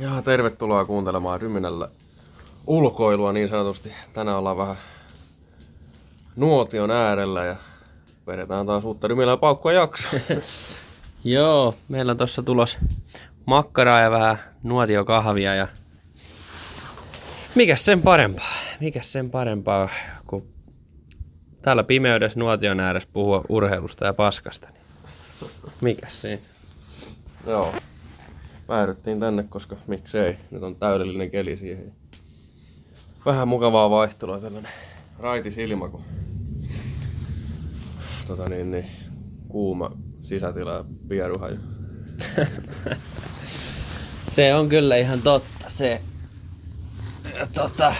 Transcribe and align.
Ja 0.00 0.22
tervetuloa 0.22 0.84
kuuntelemaan 0.84 1.40
Ryminällä 1.40 1.88
ulkoilua 2.66 3.32
niin 3.32 3.48
sanotusti. 3.48 3.92
Tänään 4.12 4.38
ollaan 4.38 4.56
vähän 4.56 4.76
nuotion 6.36 6.90
äärellä 6.90 7.44
ja 7.44 7.56
vedetään 8.26 8.66
taas 8.66 8.84
uutta 8.84 9.08
Ryminällä 9.08 9.36
paukkua 9.36 9.72
jaksoa. 9.72 10.20
Joo, 11.24 11.74
meillä 11.88 12.10
on 12.10 12.16
tuossa 12.16 12.42
tulos 12.42 12.78
makkaraa 13.46 14.00
ja 14.00 14.10
vähän 14.10 14.38
nuotiokahvia 14.62 15.54
ja 15.54 15.68
mikäs 17.54 17.84
sen 17.84 18.02
parempaa? 18.02 18.52
Mikäs 18.80 19.12
sen 19.12 19.30
parempaa, 19.30 19.88
kun 20.26 20.46
täällä 21.62 21.84
pimeydessä 21.84 22.38
nuotion 22.38 22.80
ääressä 22.80 23.08
puhua 23.12 23.44
urheilusta 23.48 24.04
ja 24.04 24.12
paskasta. 24.12 24.68
Niin 24.70 25.74
mikäs 25.80 26.20
siinä? 26.20 26.42
Joo. 27.46 27.74
Päädyttiin 28.70 29.20
tänne, 29.20 29.42
koska 29.42 29.76
miksei. 29.86 30.36
Nyt 30.50 30.62
on 30.62 30.76
täydellinen 30.76 31.30
keli 31.30 31.56
siihen. 31.56 31.92
Vähän 33.26 33.48
mukavaa 33.48 33.90
vaihtelua 33.90 34.38
tällainen 34.38 34.72
raitis 35.18 35.58
ilma, 35.58 35.88
kun 35.88 36.02
tota 38.26 38.44
niin, 38.44 38.70
niin, 38.70 38.90
kuuma 39.48 39.90
sisätila 40.22 40.72
ja 40.72 40.84
pieruhaju. 41.08 41.56
Se 44.34 44.54
on 44.54 44.68
kyllä 44.68 44.96
ihan 44.96 45.22
totta. 45.22 45.64
Se, 45.68 46.02
ja 47.38 47.46
tota, 47.46 47.94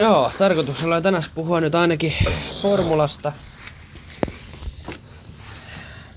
Joo, 0.00 0.32
tarkoituksella 0.38 0.96
on 0.96 1.02
tänään 1.02 1.22
puhua 1.34 1.60
nyt 1.60 1.74
ainakin 1.74 2.12
formulasta. 2.62 3.32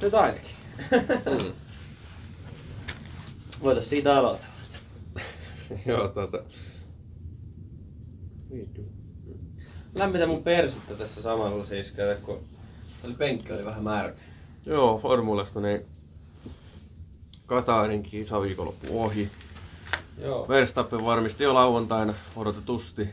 Nyt 0.02 0.14
ainakin. 0.14 0.52
Voitais 3.64 3.90
siitä 3.90 4.18
aloitella. 4.18 4.52
Joo, 5.86 6.08
tota. 6.08 6.40
Lämmitä 9.96 10.28
mun 10.28 10.44
persettä 10.44 10.96
tässä 10.96 11.22
samalla 11.22 11.66
siis, 11.66 11.92
kato, 11.92 12.22
kun 12.26 12.40
oli 13.04 13.14
penkki 13.14 13.54
oli 13.54 13.66
vähän 13.66 13.84
märkä. 13.84 14.18
Joo, 14.66 15.00
formulasta 15.00 15.62
niin 15.62 15.82
Katarin 17.46 18.04
kisaviikonloppu 18.04 19.04
ohi. 19.04 19.30
Joo. 20.18 20.48
Verstappen 20.48 21.06
varmisti 21.06 21.44
jo 21.44 21.54
lauantaina 21.54 22.14
odotetusti 22.36 23.10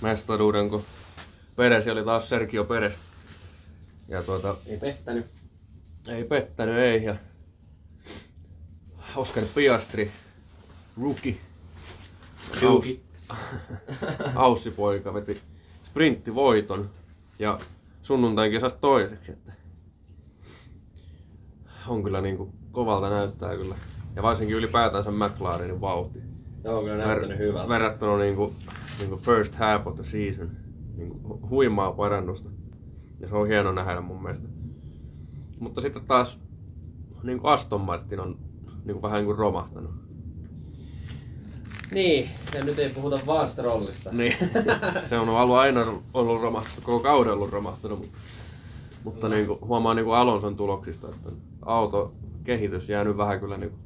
mestaruuden, 0.00 0.70
kun 0.70 0.84
Peresi 1.56 1.90
oli 1.90 2.04
taas 2.04 2.28
Sergio 2.28 2.64
Peres. 2.64 2.92
Ja 4.08 4.22
tuota, 4.22 4.56
Ei 4.66 4.76
pettänyt. 4.78 5.26
ei 6.08 6.24
pettänyt, 6.24 6.74
ei. 6.76 7.04
Ja 7.04 7.16
Oscar 9.16 9.44
Piastri, 9.54 10.10
rookie, 11.00 11.36
Rookie. 12.62 13.00
Aussipoika 14.34 15.14
veti 15.14 15.40
sprinttivoiton 15.84 16.90
ja 17.38 17.58
sunnuntain 18.02 18.50
kisasta 18.50 18.80
toiseksi. 18.80 19.32
Että 19.32 19.52
on 21.88 22.02
kyllä 22.02 22.20
niinku 22.20 22.52
kovalta 22.72 23.10
näyttää 23.10 23.56
kyllä. 23.56 23.76
Ja 24.16 24.22
varsinkin 24.22 24.56
ylipäätänsä 24.56 25.10
McLarenin 25.10 25.80
vauhti. 25.80 26.18
Joo, 26.64 26.82
kyllä 26.82 27.06
näyttänyt 27.06 27.38
hyvältä. 27.38 27.68
Verrattuna 27.68 28.18
niinku, 28.18 28.54
niinku 28.98 29.16
first 29.16 29.54
half 29.54 29.86
of 29.86 29.94
the 29.94 30.04
season. 30.04 30.50
Niinku 30.96 31.18
hu- 31.28 31.48
huimaa 31.48 31.92
parannusta. 31.92 32.50
Ja 33.20 33.28
se 33.28 33.34
on 33.34 33.48
hieno 33.48 33.72
nähdä 33.72 34.00
mun 34.00 34.22
mielestä. 34.22 34.48
Mutta 35.60 35.80
sitten 35.80 36.04
taas 36.06 36.38
niinku 37.22 37.46
Aston 37.46 37.80
Martin 37.80 38.20
on 38.20 38.38
niinku 38.84 39.02
vähän 39.02 39.18
niinku 39.18 39.32
romahtanut. 39.32 39.90
Niin, 41.90 42.30
ja 42.54 42.64
nyt 42.64 42.78
ei 42.78 42.90
puhuta 42.90 43.20
vaan 43.26 43.50
Strollista. 43.50 44.10
Niin. 44.12 44.36
se 45.08 45.18
on 45.18 45.28
ollut 45.28 45.56
aina 45.56 45.86
ollut 46.14 46.42
romahtanut, 46.42 46.84
koko 46.84 47.00
kauden 47.00 47.32
ollut 47.32 47.50
romahtanut, 47.50 47.98
mutta, 47.98 48.18
mutta 49.04 49.28
niinku, 49.28 49.58
huomaa 49.62 49.94
niinku 49.94 50.12
Alonson 50.12 50.56
tuloksista, 50.56 51.08
että 51.08 51.30
auto 51.62 52.12
kehitys 52.44 52.88
jäänyt 52.88 53.16
vähän 53.16 53.40
kyllä 53.40 53.56
niinku 53.56 53.78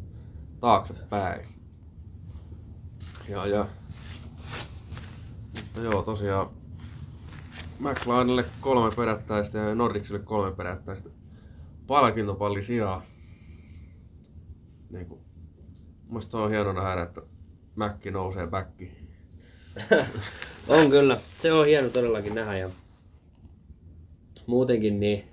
taaksepäin. 0.60 1.46
Ja, 3.28 3.46
ja. 3.46 3.66
Mutta 5.54 5.80
joo, 5.80 6.02
tosiaan 6.02 6.48
McLarenille 7.78 8.44
kolme 8.60 8.96
perättäistä 8.96 9.58
ja 9.58 9.74
Norriksille 9.74 10.18
kolme 10.18 10.52
perättäistä 10.52 11.10
palkintopalli 11.86 12.62
sijaa. 14.88 14.98
Niinku, 15.00 15.20
musta 16.08 16.38
on 16.38 16.50
hieno 16.50 16.72
nähdä, 16.72 17.02
että 17.02 17.20
Mäkki 17.76 18.10
nousee 18.10 18.46
backiin. 18.46 19.08
on 20.68 20.90
kyllä. 20.90 21.20
Se 21.42 21.52
on 21.52 21.66
hieno 21.66 21.90
todellakin 21.90 22.34
nähdä 22.34 22.58
ja 22.58 22.70
muutenkin 24.46 25.00
niin 25.00 25.24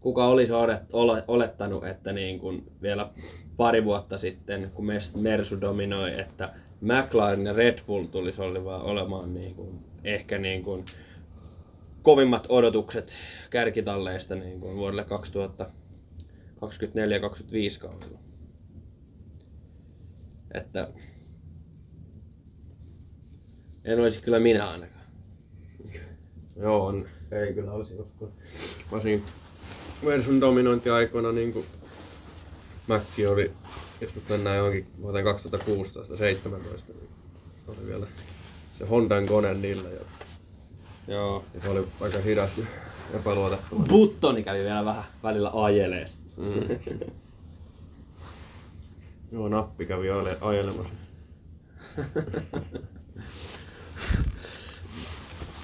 kuka 0.00 0.26
olisi 0.26 0.52
olet- 0.52 0.86
ole- 0.92 1.24
olettanut, 1.28 1.84
että 1.86 2.12
niin 2.12 2.38
kuin 2.38 2.72
vielä 2.82 3.10
pari 3.56 3.84
vuotta 3.84 4.18
sitten, 4.18 4.70
kun 4.74 4.86
Mersu 5.16 5.60
dominoi, 5.60 6.20
että 6.20 6.52
McLaren 6.80 7.46
ja 7.46 7.52
Red 7.52 7.78
Bull 7.86 8.04
tulisi 8.04 8.42
olemaan, 8.42 8.82
olemaan 8.82 9.34
niin 9.34 9.54
kuin, 9.54 9.84
ehkä 10.04 10.38
niin 10.38 10.62
kuin 10.62 10.84
kovimmat 12.02 12.46
odotukset 12.48 13.12
kärkitalleista 13.50 14.34
niin 14.34 14.60
kuin 14.60 14.76
vuodelle 14.76 15.04
2024-2025 16.66 17.80
kaudella. 17.80 18.18
Että 20.54 20.88
en 23.84 24.00
olisi 24.00 24.22
kyllä 24.22 24.38
minä 24.38 24.70
ainakaan. 24.70 25.04
Joo, 26.56 26.86
on. 26.86 27.06
Ei 27.30 27.54
kyllä 27.54 27.72
olisi 27.72 27.94
usko. 27.94 28.32
Varsinkin 28.90 29.24
Mersun 30.02 30.40
dominointiaikoina 30.40 31.32
niin 31.32 31.52
kuin 31.52 31.66
Mäkki 32.86 33.26
oli, 33.26 33.52
jos 34.00 34.14
nyt 34.14 34.28
mennään 34.28 34.56
johonkin 34.56 34.86
vuoteen 35.00 35.24
2016-17, 35.24 35.28
niin 36.88 37.08
oli 37.68 37.86
vielä 37.86 38.06
se 38.72 38.84
Hondan 38.84 39.26
kone 39.26 39.54
niillä 39.54 39.88
ja, 39.88 40.00
Joo. 41.08 41.44
ja 41.54 41.60
se 41.60 41.68
oli 41.68 41.86
aika 42.00 42.18
hidas 42.18 42.58
ja 42.58 42.64
epäluotettava. 43.14 43.84
Buttoni 43.88 44.42
kävi 44.42 44.58
vielä 44.58 44.84
vähän 44.84 45.04
välillä 45.22 45.50
ajelee. 45.54 46.04
Mm. 46.36 46.46
Joo, 49.32 49.48
nappi 49.48 49.86
kävi 49.86 50.08
ajele- 50.10 50.38
ajelemassa. 50.40 50.94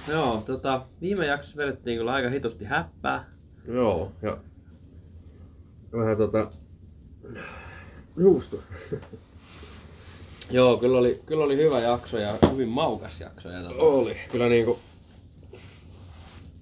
Joo, 0.09 0.42
tota, 0.47 0.86
viime 1.00 1.26
jaksossa 1.26 1.56
vedettiin 1.56 1.98
kyllä 1.98 2.12
aika 2.12 2.30
hitusti 2.30 2.64
häppää. 2.64 3.25
Joo, 3.69 4.12
ja 4.22 4.36
vähän 5.92 6.16
tota 6.16 6.50
juusto. 8.16 8.62
Joo, 10.50 10.76
kyllä 10.76 10.98
oli, 10.98 11.22
kyllä 11.26 11.44
oli 11.44 11.56
hyvä 11.56 11.78
jakso 11.80 12.19
ja 12.19 12.38
hyvin 12.53 12.69
maukas 12.69 13.20
jakso. 13.20 13.48
Ja 13.48 13.62
tota, 13.62 13.75
Oli. 13.82 14.16
Kyllä 14.32 14.48
niinku 14.48 14.78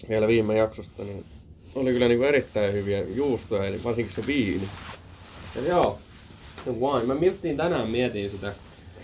vielä 0.09 0.27
viime 0.27 0.57
jaksosta 0.59 1.05
niin 1.05 1.25
oli 1.79 1.93
kyllä 1.93 2.09
niinku 2.09 2.25
erittäin 2.25 2.73
hyviä 2.73 3.01
juustoja, 3.01 3.65
eli 3.65 3.85
varsinkin 3.85 4.15
se 4.15 4.27
viini. 4.27 4.69
ja 5.55 5.63
joo, 5.63 5.99
se 6.65 6.71
wine. 6.71 7.15
Mä 7.15 7.27
justiin 7.27 7.57
tänään 7.57 7.91
mietin 7.91 8.31
sitä, 8.31 8.53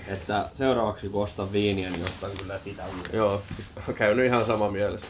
että 0.08 0.50
seuraavaksi 0.54 1.08
kun 1.08 1.22
ostan 1.22 1.52
viiniä, 1.52 1.90
niin 1.90 2.04
ostan 2.04 2.30
kyllä 2.38 2.58
sitä 2.58 2.84
uudestaan. 2.86 3.16
Joo, 3.16 3.42
on 3.88 3.94
käynyt 3.94 4.26
ihan 4.26 4.46
sama 4.46 4.70
mielessä. 4.70 5.06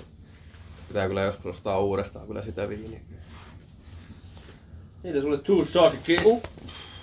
Pitää 0.88 1.08
kyllä 1.08 1.22
joskus 1.22 1.46
ostaa 1.46 1.80
uudestaan 1.80 2.26
kyllä 2.26 2.42
sitä 2.42 2.68
viiniä. 2.68 3.00
Niitä 5.02 5.20
sulle 5.20 5.38
two 5.38 5.64
sausages. 5.64 6.22
Uh. 6.24 6.42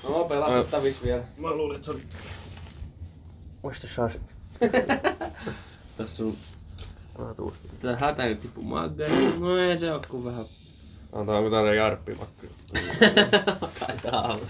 No 0.03 0.09
nopea 0.09 0.39
lastettavissa 0.39 1.03
vielä. 1.03 1.23
Mä 1.37 1.51
luulin, 1.51 1.75
että 1.75 1.85
se 1.85 1.91
oli... 1.91 2.01
Where's 3.67 3.79
the 3.79 3.87
sausage? 3.87 4.23
Tässä 5.97 6.15
sun 6.15 6.37
Tää 7.81 7.95
hätä 7.95 8.25
nyt 8.25 8.41
tippu. 8.41 8.61
No 9.39 9.57
ei 9.57 9.79
se 9.79 9.93
oo 9.93 10.01
kun 10.09 10.25
vähän. 10.25 10.45
Antaa 11.13 11.37
onko 11.37 11.49
tää 11.49 11.73
jarppimakki. 11.73 12.47
Taitaa 13.79 14.23
olla. 14.33 14.45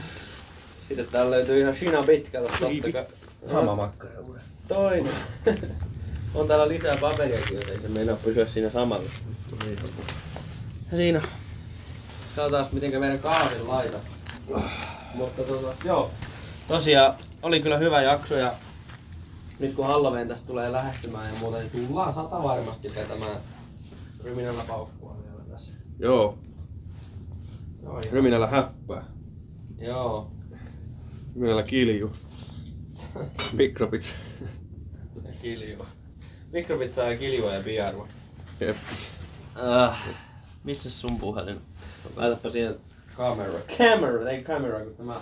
Sitten 0.87 1.07
täällä 1.07 1.31
löytyy 1.31 1.59
ihan 1.59 1.75
shina 1.75 2.03
pitkä 2.03 2.41
totta. 2.41 3.15
Sama 3.51 3.75
makkara 3.75 4.19
uudestaan. 4.19 4.55
Toinen. 4.67 5.13
on 6.35 6.47
täällä 6.47 6.67
lisää 6.67 6.97
paperiakin, 7.01 7.55
joten 7.55 7.81
se 7.81 7.87
meinaa 7.87 8.15
pysyä 8.15 8.45
siinä 8.45 8.69
samalla. 8.69 9.09
Ja 10.91 10.97
siinä 10.97 11.19
on. 11.19 11.25
Katsotaan 12.35 12.67
mitenkä 12.71 12.99
meidän 12.99 13.19
kahvin 13.19 13.67
laita. 13.67 13.97
Mutta 15.13 15.43
tota, 15.43 15.73
joo. 15.85 16.11
Tosiaan 16.67 17.13
oli 17.43 17.59
kyllä 17.59 17.77
hyvä 17.77 18.01
jakso 18.01 18.35
ja 18.35 18.53
nyt 19.61 19.73
kun 19.75 19.87
Halloween 19.87 20.27
tästä 20.27 20.47
tulee 20.47 20.71
lähestymään 20.71 21.33
ja 21.33 21.39
muuta, 21.39 21.57
niin 21.57 21.87
tullaan 21.87 22.13
sata 22.13 22.43
varmasti 22.43 22.95
vetämään 22.95 23.37
Ryminällä 24.23 24.63
paukkua 24.67 25.17
vielä 25.23 25.43
tässä. 25.51 25.71
Joo, 25.99 26.37
Joo, 27.83 27.99
ihan- 27.99 28.13
Ryminällä 28.13 28.47
häppää. 28.47 29.03
Joo. 29.77 30.31
Nimellä 31.35 31.63
Kilju. 31.63 32.11
Mikrobits. 33.53 34.13
Ja 35.25 35.31
kilju. 35.41 35.85
Mikropizza 36.51 37.03
ja 37.03 37.17
kiljua 37.17 37.53
ja 37.53 37.61
piarua. 37.61 38.07
Jep. 38.59 38.77
Äh, 39.87 40.03
missä 40.63 40.89
sun 40.89 41.19
puhelin? 41.19 41.61
Laitapa 42.15 42.49
siihen 42.49 42.75
kamera. 43.17 43.59
Camera, 43.77 44.29
ei 44.29 44.43
kamera, 44.43 44.79
kun 44.83 44.93
tämä 44.97 45.21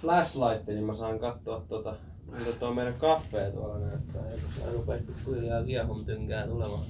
flashlight, 0.00 0.66
niin 0.66 0.84
mä 0.84 0.94
saan 0.94 1.18
katsoa 1.18 1.62
tota, 1.68 1.96
mitä 2.38 2.52
tuo 2.52 2.74
meidän 2.74 2.94
kaffee 2.94 3.50
tuolla 3.50 3.78
näyttää. 3.78 4.22
Ja 4.22 4.36
kun 4.38 4.52
se 4.64 4.72
rupeaa 4.72 4.98
pikkuhiljaa 5.06 5.64
kiehon 5.64 6.04
tynkää 6.04 6.46
tulemaan. 6.46 6.84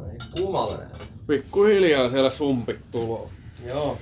Ai 0.00 0.16
kuumallinen. 0.30 0.88
Pikkuhiljaa 1.26 2.10
siellä 2.10 2.30
sumpit 2.30 2.80
tuloo. 2.90 3.30
Joo. 3.66 3.98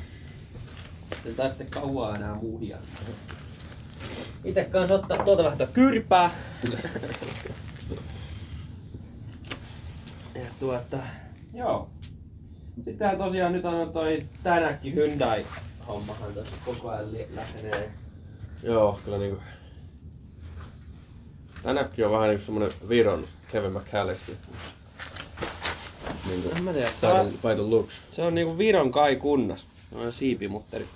Te 1.24 1.32
tarvitse 1.32 1.64
kauaa 1.64 2.16
enää 2.16 2.34
muuhia. 2.34 2.78
Itse 4.44 4.64
kanssa 4.64 4.94
ottaa 4.94 5.24
tuolta 5.24 5.44
vähän 5.44 5.58
tuota 5.58 5.72
kyrpää. 5.72 6.34
ja 10.34 10.46
tuota, 10.60 10.98
joo. 11.54 11.90
Sittenhän 12.84 13.18
tosiaan 13.18 13.52
nyt 13.52 13.64
on 13.64 13.92
toi 13.92 14.26
tänäkin 14.42 14.94
Hyundai 14.94 15.46
hommahan 15.90 16.34
tässä 16.34 16.54
koko 16.64 16.88
ajan 16.88 17.08
lähenee. 17.34 17.90
Joo, 18.62 19.00
kyllä 19.04 19.18
niinku... 19.18 19.42
Tänäkin 21.62 22.06
on 22.06 22.12
vähän 22.12 22.28
niinku 22.28 22.44
semmonen 22.44 22.72
Viron 22.88 23.26
Kevin 23.52 23.72
McAllister. 23.72 24.34
Niinku, 26.28 26.50
En 26.56 26.64
mä 26.64 26.72
tiedä, 26.72 26.90
se 26.92 27.06
by 27.06 27.12
on, 27.12 27.26
the, 27.28 27.48
by 27.48 27.54
the 27.54 27.62
looks. 27.62 27.94
se 28.10 28.22
on 28.22 28.34
niinku 28.34 28.58
Viron 28.58 28.90
kai 28.90 29.16
kunnas. 29.16 29.66
Se 29.90 29.96
on 29.96 30.12
siipimutteri. 30.12 30.86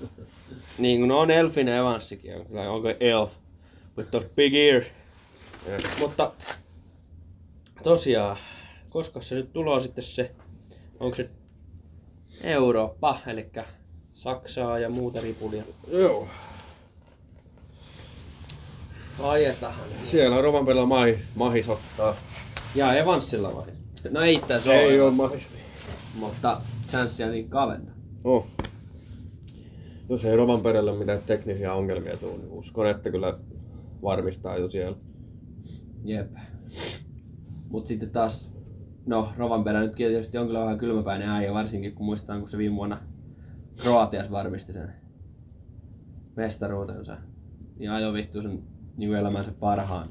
niin 0.78 1.00
kuin 1.00 1.10
on 1.10 1.30
Elfin 1.30 1.68
Evanssikin 1.68 2.36
on 2.36 2.46
kyllä, 2.46 2.70
onko 2.70 2.88
Elf? 3.00 3.30
With 3.96 4.10
those 4.10 4.28
big 4.36 4.54
ears. 4.54 4.86
Jep. 5.66 5.80
Mutta 5.98 6.32
tosiaan, 7.82 8.36
koska 8.90 9.20
se 9.20 9.34
nyt 9.34 9.52
tulee 9.52 9.80
sitten 9.80 10.04
se, 10.04 10.30
onko 11.00 11.16
se 11.16 11.30
Eurooppa, 12.44 13.18
eli 13.26 13.50
Saksaa 14.20 14.78
ja 14.78 14.90
muuta 14.90 15.20
ripulia. 15.20 15.62
Joo. 15.88 16.28
Ajetahan. 19.22 19.84
Siellä 20.04 20.36
on 20.36 20.44
Rovanperillä 20.44 20.86
mahi, 20.86 21.18
mahis 21.34 21.68
ottaa. 21.68 22.14
Ja 22.74 22.94
Evansilla 22.94 23.56
vai? 23.56 23.66
No 24.10 24.20
ei 24.20 24.34
itse 24.34 24.60
se 24.60 24.72
Ei 24.72 25.00
ole, 25.00 25.10
mahis. 25.10 25.42
mutta 26.14 26.60
chanssia 26.88 27.28
niin 27.28 27.50
kaventa. 27.50 27.92
Oh. 28.24 28.46
Jos 30.08 30.24
ei 30.24 30.36
Rovanperillä 30.36 30.94
mitään 30.94 31.22
teknisiä 31.22 31.74
ongelmia 31.74 32.16
tule, 32.16 32.38
niin 32.38 32.52
uskon, 32.52 32.86
että 32.88 33.10
kyllä 33.10 33.38
varmistaa 34.02 34.56
jo 34.56 34.70
siellä. 34.70 34.96
Jep. 36.04 36.30
Mut 37.68 37.86
sitten 37.86 38.10
taas, 38.10 38.50
no 39.06 39.32
Rovanperä 39.36 39.80
nyt 39.80 39.94
tietysti 39.94 40.38
on 40.38 40.46
kyllä 40.46 40.60
vähän 40.60 40.78
kylmäpäinen 40.78 41.28
äijä, 41.28 41.54
varsinkin 41.54 41.94
kun 41.94 42.06
muistetaan, 42.06 42.40
kun 42.40 42.48
se 42.48 42.58
viime 42.58 42.76
vuonna 42.76 42.98
Kroatias 43.82 44.30
varmisti 44.30 44.72
sen 44.72 44.92
mestaruutensa. 46.36 47.16
Ja 47.76 47.94
ajoi 47.94 48.12
vittu 48.12 48.42
sen 48.42 48.62
niin 48.96 49.14
elämänsä 49.14 49.52
parhaan 49.60 50.06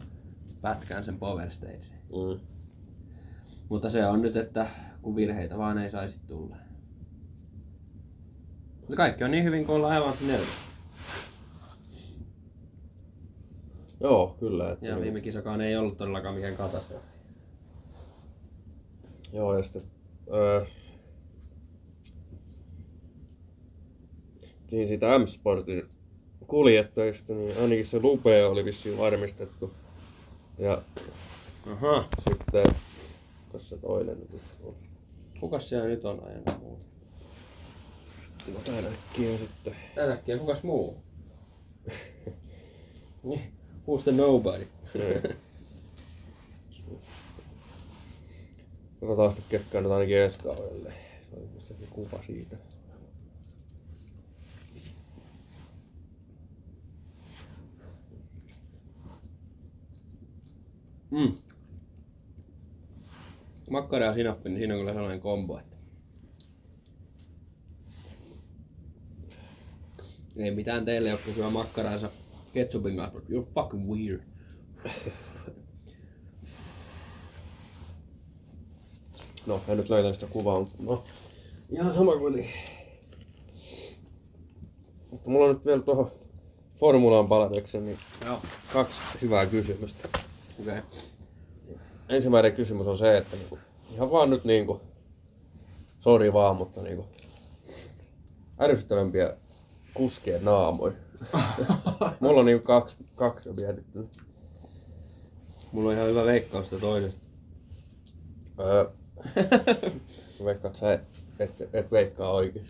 pätkään 0.62 1.04
sen 1.04 1.20
Power 1.20 1.52
Stage. 1.52 1.86
Mm. 2.16 2.40
Mutta 3.70 3.90
se 3.90 4.06
on 4.06 4.22
nyt, 4.22 4.36
että 4.36 4.68
kun 5.02 5.16
virheitä 5.16 5.58
vaan 5.58 5.78
ei 5.78 5.92
saisi 5.92 6.20
tulla. 6.28 6.56
Mutta 8.80 8.96
kaikki 8.96 9.24
on 9.24 9.32
niin 9.32 9.44
hyvin 9.44 9.66
kuin 9.66 9.76
ollaan 9.76 9.94
aivan 9.94 10.18
sinne. 10.18 10.40
Joo, 14.02 14.36
kyllä. 14.40 14.72
Että 14.72 14.86
Ja 14.86 14.92
niinku- 14.92 15.04
viime 15.04 15.22
kisakaan 15.22 15.62
ei 15.62 15.78
ollut 15.78 15.98
todellakaan 15.98 16.36
mikään 16.36 16.56
katastrofi. 16.56 17.06
Joo, 19.34 19.58
ja 19.58 19.64
sitten... 19.64 19.82
Öö, 20.34 20.62
niin 24.72 24.88
siitä 24.88 25.20
M-Sportin 25.20 25.90
kuljettajista, 26.48 27.34
niin 27.34 27.58
ainakin 27.62 27.86
se 27.86 28.00
lupe 28.00 28.46
oli 28.46 28.66
vissiin 28.66 28.98
varmistettu. 28.98 29.72
Ja 30.58 30.82
Aha. 31.72 32.06
sitten... 32.30 32.76
Se 33.58 33.78
toinen 33.78 34.18
nyt 34.20 34.42
on? 34.64 34.76
Kukas 35.40 35.70
siellä 35.70 35.88
nyt 35.88 36.06
on 36.06 36.24
ajanut 36.24 36.62
muuta? 36.62 36.84
No 38.54 38.60
tänäkin 38.66 39.38
sitten. 39.38 39.76
Tänäkin 39.96 40.34
ja 40.34 40.38
kukas 40.40 40.64
muu? 40.64 40.98
Niin, 43.24 43.42
Who's 43.88 44.04
the 44.04 44.12
nobody? 44.12 44.68
Katsotaan 49.00 49.36
nyt 49.36 49.46
ketkä 49.50 49.82
nyt 49.82 49.92
ainakin 49.92 50.18
ensi 50.18 50.40
kaudelle. 50.40 50.94
Se 51.58 51.74
oli 51.74 51.88
kuva 51.90 52.24
siitä. 52.26 52.58
Mm. 61.12 61.32
Makkara 63.70 64.06
ja 64.06 64.14
sinappi, 64.14 64.50
niin 64.50 64.60
siinä 64.60 64.74
on 64.74 64.80
kyllä 64.80 64.94
sellainen 64.94 65.22
kombo, 65.22 65.60
että... 65.60 65.76
Ei 70.38 70.52
mitään 70.56 70.86
teille, 70.86 71.10
jotka 71.10 71.32
syö 71.32 71.50
makkaraansa 71.50 72.10
ketsupin 72.54 72.96
kanssa, 72.96 73.20
you're 73.20 73.46
fucking 73.54 73.92
weird. 73.92 74.22
No, 79.46 79.62
en 79.68 79.78
nyt 79.78 79.90
löytänyt 79.90 80.16
sitä 80.16 80.28
kuvaa, 80.28 80.60
mutta 80.60 80.76
no, 80.80 81.04
ihan 81.70 81.94
sama 81.94 82.16
kuitenkin. 82.16 82.54
Mutta 85.12 85.30
mulla 85.30 85.46
on 85.46 85.56
nyt 85.56 85.66
vielä 85.66 85.82
tuohon 85.82 86.12
formulaan 86.76 87.28
palatakseni 87.28 87.86
niin 87.86 87.98
Joo. 88.26 88.42
kaksi 88.74 88.96
hyvää 89.22 89.46
kysymystä. 89.46 90.10
Okay. 90.62 90.82
Ensimmäinen 92.10 92.54
kysymys 92.54 92.88
on 92.88 92.98
se, 92.98 93.18
että 93.18 93.36
niinku, 93.36 93.60
ihan 93.94 94.12
vaan 94.12 94.30
nyt 94.30 94.44
niinku, 94.44 94.82
sori 96.00 96.34
vaan, 96.34 96.56
mutta 96.56 96.82
niinku, 96.82 97.06
ärsyttävämpiä 98.62 99.38
kuskien 99.94 100.46
naamoja. 100.46 100.94
mulla 102.20 102.40
on 102.40 102.46
niinku 102.46 102.66
kaksi, 102.66 102.96
kaksi 103.16 103.54
mietitty. 103.54 104.10
Mulla 105.72 105.90
on 105.90 105.96
ihan 105.96 106.08
hyvä 106.08 106.26
veikkaus 106.26 106.70
sitä 106.70 106.82
toisesta. 106.82 107.22
Öö, 108.60 108.86
veikkaat 110.46 110.76
sä, 110.76 110.94
et, 110.94 111.02
et, 111.40 111.76
et 111.76 111.92
veikkaa 111.92 112.34
oikein. 112.34 112.68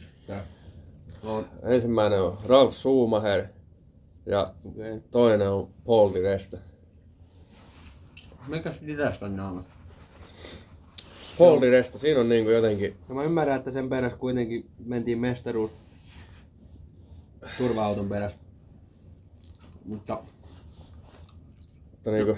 On. 1.23 1.45
Ensimmäinen 1.63 2.21
on 2.21 2.37
Ralf 2.45 2.73
Schumacher 2.73 3.45
ja. 4.25 4.47
Okay. 4.65 5.01
toinen 5.11 5.49
on 5.49 5.69
Paul 5.85 6.13
Di 6.13 6.21
Resta. 6.21 6.57
Mikäs 8.47 8.81
itästä 8.81 9.25
on 9.25 9.35
naamat? 9.35 9.65
Paul 11.37 11.61
Di 11.61 11.69
Resta, 11.69 11.99
siinä 11.99 12.19
on 12.19 12.29
niinku 12.29 12.49
jotenkin, 12.49 12.97
No 13.09 13.15
mä 13.15 13.23
ymmärrän, 13.23 13.57
että 13.57 13.71
sen 13.71 13.89
perässä 13.89 14.17
kuitenkin 14.17 14.69
mentiin 14.85 15.19
mestaruus 15.19 15.71
turva-auton 17.57 18.09
perässä. 18.09 18.37
Mutta 19.85 20.19
että 21.93 22.11
niinku... 22.11 22.37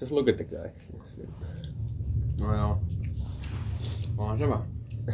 Jos 0.00 0.10
lukittekään. 0.10 0.70
no 2.40 2.56
joo. 2.56 2.82
Onhan 4.18 4.38
se 4.38 4.48
vähän. 4.48 4.66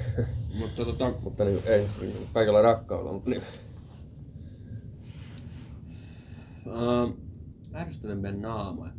Mutta 0.58 0.84
tota, 0.84 1.12
Mutta 1.20 1.44
niinku, 1.44 1.68
ei 1.68 1.86
kaikella 2.32 2.62
rakkaudella, 2.62 3.12
mutta 3.12 3.30
niinku, 3.30 3.46
ärsyttävämpiä 7.74 8.32
naamoja. 8.32 8.92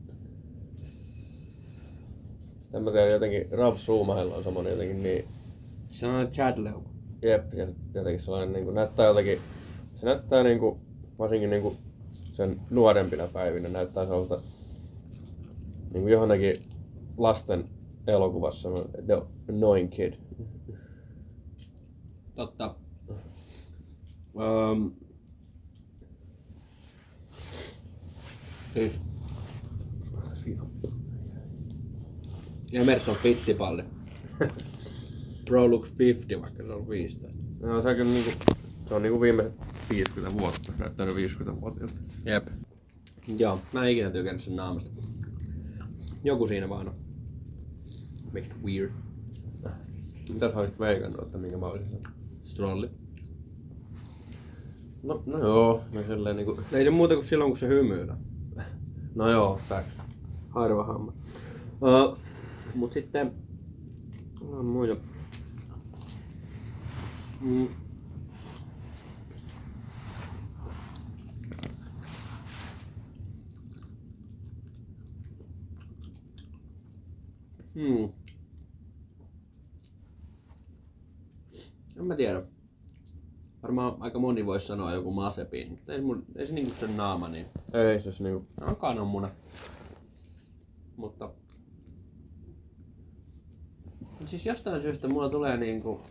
en 2.74 2.84
mä 2.84 2.92
tiedä, 2.92 3.12
jotenkin 3.12 3.52
Ralf 3.52 3.80
Schumacherilla 3.80 4.36
on 4.36 4.44
semmonen 4.44 4.72
jotenkin 4.72 5.04
niin, 5.04 5.28
Se 5.92 6.08
on 6.08 6.28
Chad 6.28 6.58
Lew. 6.58 6.82
jep, 7.22 7.54
ja 7.54 7.68
jotenkin 7.94 8.22
sellainen 8.22 8.54
niinku, 8.54 8.72
näyttää 8.72 9.06
jotenkin, 9.06 9.40
se 9.96 10.06
näyttää 10.06 10.44
niinku, 10.44 10.80
varsinkin 11.20 11.50
niinku 11.50 11.78
sen 12.34 12.62
nuorempina 12.70 13.28
päivinä 13.28 13.70
näyttää 13.70 14.06
sellaiselta 14.06 14.44
niinku 15.94 16.08
johonkin 16.08 16.56
lasten 17.18 17.70
elokuvassa, 18.08 18.70
The 19.06 19.22
Annoying 19.50 19.90
Kid. 19.92 20.14
Totta. 22.36 22.76
Um, 24.34 25.05
siis 28.76 28.92
Emerson 32.74 33.16
Fittipalli. 33.16 33.84
Pro 35.46 35.68
Lux 35.68 36.00
50, 36.00 36.48
vaikka 36.48 36.64
se 36.64 36.74
on 36.74 36.90
15. 36.90 37.44
No, 37.60 37.82
se, 37.82 37.90
on 37.90 37.96
kyllä 37.96 38.12
niinku, 38.12 38.32
se 38.88 38.94
on 38.94 39.02
niinku 39.02 39.22
viimeiset 39.22 39.54
50 39.90 40.38
vuotta, 40.38 40.74
näyttänyt 40.80 41.16
50 41.16 41.62
vuotta. 41.62 41.88
Jep. 42.26 42.48
Joo, 43.38 43.60
mä 43.74 43.84
en 43.84 43.92
ikinä 43.92 44.12
tykännyt 44.12 44.42
sen 44.42 44.56
naamasta. 44.56 44.92
Joku 46.24 46.48
siinä 46.48 46.70
vaan 46.70 46.88
on. 46.88 46.96
Makes 48.26 48.48
it 48.48 48.64
weird. 48.64 48.92
Mitä 50.30 50.50
sä 50.50 50.58
olisit 50.58 50.80
veikannut, 50.80 51.26
että 51.26 51.38
minkä 51.38 51.58
mä 51.58 51.66
olisin 51.66 51.90
sanonut? 51.90 52.10
Strolli. 52.44 52.90
No, 55.04 55.24
no 55.26 55.40
joo, 55.40 55.84
no 55.94 56.04
silleen 56.04 56.36
niinku, 56.36 56.60
Ei 56.72 56.84
se 56.84 56.90
muuta 56.90 57.14
kuin 57.14 57.26
silloin, 57.26 57.52
kun 57.52 57.58
se 57.58 57.68
hymyillä. 57.68 58.18
No 59.16 59.30
joo, 59.30 59.60
facts. 59.70 59.94
Harva 60.50 60.84
hamma. 60.84 61.14
Uh, 61.82 62.18
mut 62.76 62.94
sitten... 62.94 63.32
On 64.42 64.66
muita. 64.66 64.96
Mm. 67.42 67.68
Hmm. 77.76 78.10
En 81.96 82.06
mä 82.06 82.16
tiedä. 82.16 82.55
Varmaan 83.66 83.98
aika 84.00 84.20
moni 84.20 84.46
voisi 84.46 84.66
sanoa 84.66 84.94
joku 84.94 85.12
Masepin, 85.12 85.70
mutta 85.70 85.94
ei, 85.94 86.02
mun, 86.02 86.26
ei 86.36 86.48
se 86.48 86.54
niinku 86.54 86.74
sen 86.76 86.98
naama 86.98 87.28
niin. 87.28 87.46
Ei 87.74 88.02
se 88.02 88.24
niinku, 88.24 88.48
Se 88.60 88.66
on 88.66 88.76
kananmuna. 88.76 89.32
Mutta... 90.98 91.32
Mut 94.20 94.28
Siis 94.28 94.46
jostain 94.46 94.82
syystä 94.82 95.08
mulla 95.08 95.30
tulee 95.30 95.58
niinku... 95.58 96.02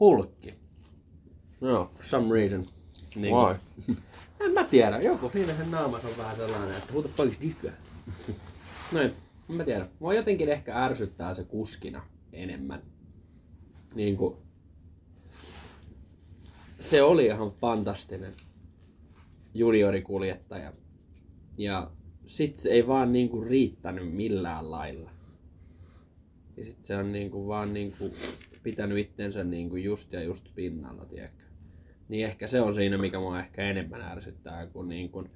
Hulkki. 0.00 0.54
joo. 1.60 1.90
For 1.94 2.04
some 2.04 2.34
reason. 2.34 2.64
Niin 3.16 3.34
Why? 3.34 3.56
En 4.40 4.52
mä 4.52 4.64
tiedä. 4.64 5.00
Joku 5.00 5.30
siinä 5.32 5.54
sen 5.54 5.70
naamas 5.70 6.04
on 6.04 6.18
vähän 6.18 6.36
sellainen, 6.36 6.76
että 6.76 7.22
is 7.28 7.36
this 7.36 7.54
guy? 7.60 7.72
Noin. 8.92 9.12
En 9.50 9.56
mä 9.56 9.64
tiedä. 9.64 9.88
Mua 9.98 10.14
jotenkin 10.14 10.48
ehkä 10.48 10.84
ärsyttää 10.84 11.34
se 11.34 11.44
kuskina 11.44 12.02
enemmän. 12.32 12.82
Niinku... 13.94 14.45
Se 16.86 17.02
oli 17.02 17.26
ihan 17.26 17.50
fantastinen 17.50 18.34
juniorikuljettaja. 19.54 20.72
Ja 21.58 21.90
sit 22.26 22.56
se 22.56 22.68
ei 22.68 22.86
vaan 22.86 23.12
niinku 23.12 23.40
riittänyt 23.40 24.12
millään 24.12 24.70
lailla. 24.70 25.10
Ja 26.56 26.64
sit 26.64 26.84
se 26.84 26.96
on 26.96 27.12
niinku 27.12 27.48
vaan 27.48 27.74
niinku 27.74 28.10
pitänyt 28.62 28.98
itsensä 28.98 29.44
niinku 29.44 29.76
just 29.76 30.12
ja 30.12 30.22
just 30.22 30.48
pinnalla, 30.54 31.04
tiedätkö? 31.04 31.44
Niin 32.08 32.26
ehkä 32.26 32.48
se 32.48 32.60
on 32.60 32.74
siinä, 32.74 32.98
mikä 32.98 33.18
mua 33.18 33.40
ehkä 33.40 33.62
enemmän 33.62 34.02
ärsyttää, 34.02 34.66
kun 34.66 34.88
niin 34.88 35.10
kun, 35.10 35.30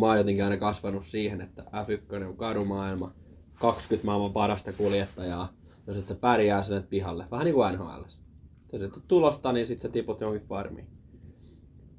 mä 0.00 0.06
oon 0.06 0.18
jotenkin 0.18 0.44
aina 0.44 0.56
kasvanut 0.56 1.04
siihen, 1.04 1.40
että 1.40 1.62
F1 1.62 2.26
on 2.26 2.36
kadumaailma, 2.36 3.14
20 3.60 4.06
maailman 4.06 4.32
parasta 4.32 4.72
kuljettajaa, 4.72 5.52
jos 5.86 5.96
et 5.96 6.08
sä 6.08 6.14
pärjää, 6.14 6.62
menet 6.68 6.90
pihalle. 6.90 7.26
Vähän 7.30 7.44
niin 7.44 7.54
kuin 7.54 7.72
NHL. 7.72 8.27
Jos 8.72 8.82
et 8.82 8.94
ole 8.94 9.02
tulosta, 9.08 9.52
niin 9.52 9.66
sit 9.66 9.80
sä 9.80 9.88
tiput 9.88 10.20
johonkin 10.20 10.48
farmiin. 10.48 10.86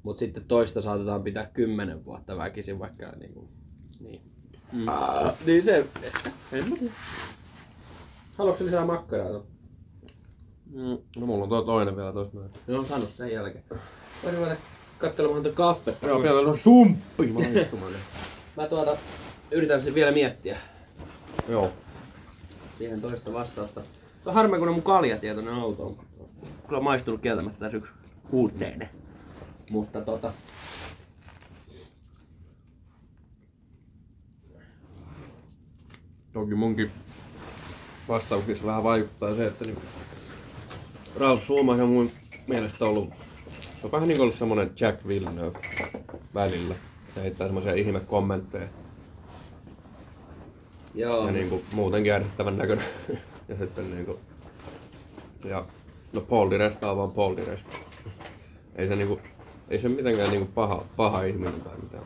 Mut 0.02 0.18
sitten 0.18 0.44
toista 0.44 0.80
saatetaan 0.80 1.22
pitää 1.22 1.46
10 1.46 2.04
vuotta 2.04 2.36
väkisin, 2.36 2.78
vaikka 2.78 3.06
niin 3.10 3.34
kuin, 3.34 3.48
niin. 4.00 4.22
Mm. 4.72 4.86
niin 5.46 5.64
se, 5.64 5.86
ehkä, 6.02 6.30
en 6.52 6.68
mä 6.68 6.76
tiedä. 6.76 6.92
Haluatko 8.38 8.64
lisää 8.64 8.84
makkaraa? 8.84 9.42
Mm, 10.72 10.98
no 11.16 11.26
mulla 11.26 11.42
on 11.42 11.48
tuo 11.48 11.62
toinen 11.62 11.96
vielä 11.96 12.12
tossa 12.12 12.38
noin. 12.38 12.50
Joo, 12.68 12.84
sano 12.84 13.04
sen 13.06 13.32
jälkeen. 13.32 13.64
Voin 14.24 14.34
ruveta 14.34 14.56
katselemaan 14.98 15.42
tuota 15.42 15.56
kaffetta. 15.56 16.06
Joo, 16.06 16.22
vielä 16.22 16.50
on 16.50 16.58
sumppi 16.58 17.26
maistumainen. 17.26 18.00
Mä 18.56 18.68
tuota, 18.68 18.96
yritän 19.50 19.82
sen 19.82 19.94
vielä 19.94 20.12
miettiä. 20.12 20.58
joo. 21.48 21.72
Siihen 22.78 23.00
toista 23.00 23.32
vastausta. 23.32 23.80
Se 24.22 24.28
on 24.28 24.34
harmi, 24.34 24.58
kun 24.58 24.68
on 24.68 24.74
mun 24.74 24.82
kaljatietoinen 24.82 25.54
auto 25.54 25.86
on. 25.86 25.96
Kyllä 26.70 26.82
maistunut 26.82 27.20
kieltämättä 27.20 27.58
tässä 27.58 27.76
yksi 27.76 27.92
uutneinen. 28.32 28.88
Mutta 29.70 30.00
tota... 30.00 30.32
Toki 36.32 36.54
munkin 36.54 36.90
vastauksissa 38.08 38.66
vähän 38.66 38.82
vaikuttaa 38.82 39.34
se, 39.34 39.46
että 39.46 39.64
niinku 39.64 39.82
Ralf 41.16 41.42
Schumacher 41.42 41.84
on 41.84 41.90
mun 41.90 42.10
mielestä 42.46 42.84
ollut, 42.84 43.10
se 43.60 43.86
on 43.86 43.92
vähän 43.92 44.08
niin 44.08 44.16
kuin 44.16 44.24
ollut 44.24 44.38
semmonen 44.38 44.70
Jack 44.80 45.06
Villeneuve 45.08 45.58
välillä. 46.34 46.74
Se 47.14 47.22
heittää 47.22 47.46
semmoisia 47.46 47.74
ihme 47.74 48.00
kommentteja 48.00 48.68
Joo. 50.94 51.26
ja 51.26 51.32
niinku 51.32 51.62
muutenkin 51.72 52.12
ärsyttävän 52.12 52.58
näköinen. 52.58 52.86
ja 53.48 53.56
sitten 53.56 53.90
niinku, 53.90 54.18
ja 55.44 55.64
no 56.12 56.20
Paul 56.20 56.50
Di 56.50 56.58
Resta 56.58 56.90
on 56.90 56.96
vaan 56.96 57.12
Paul 57.12 57.36
Di 57.36 57.44
Resta. 57.44 57.70
Ei 58.76 58.88
se 58.88 58.96
niinku, 58.96 59.20
ei 59.68 59.78
se 59.78 59.88
mitenkään 59.88 60.30
niinku 60.30 60.50
paha, 60.54 60.84
paha 60.96 61.22
ihminen 61.22 61.60
tai 61.60 61.72
mitään. 61.82 62.02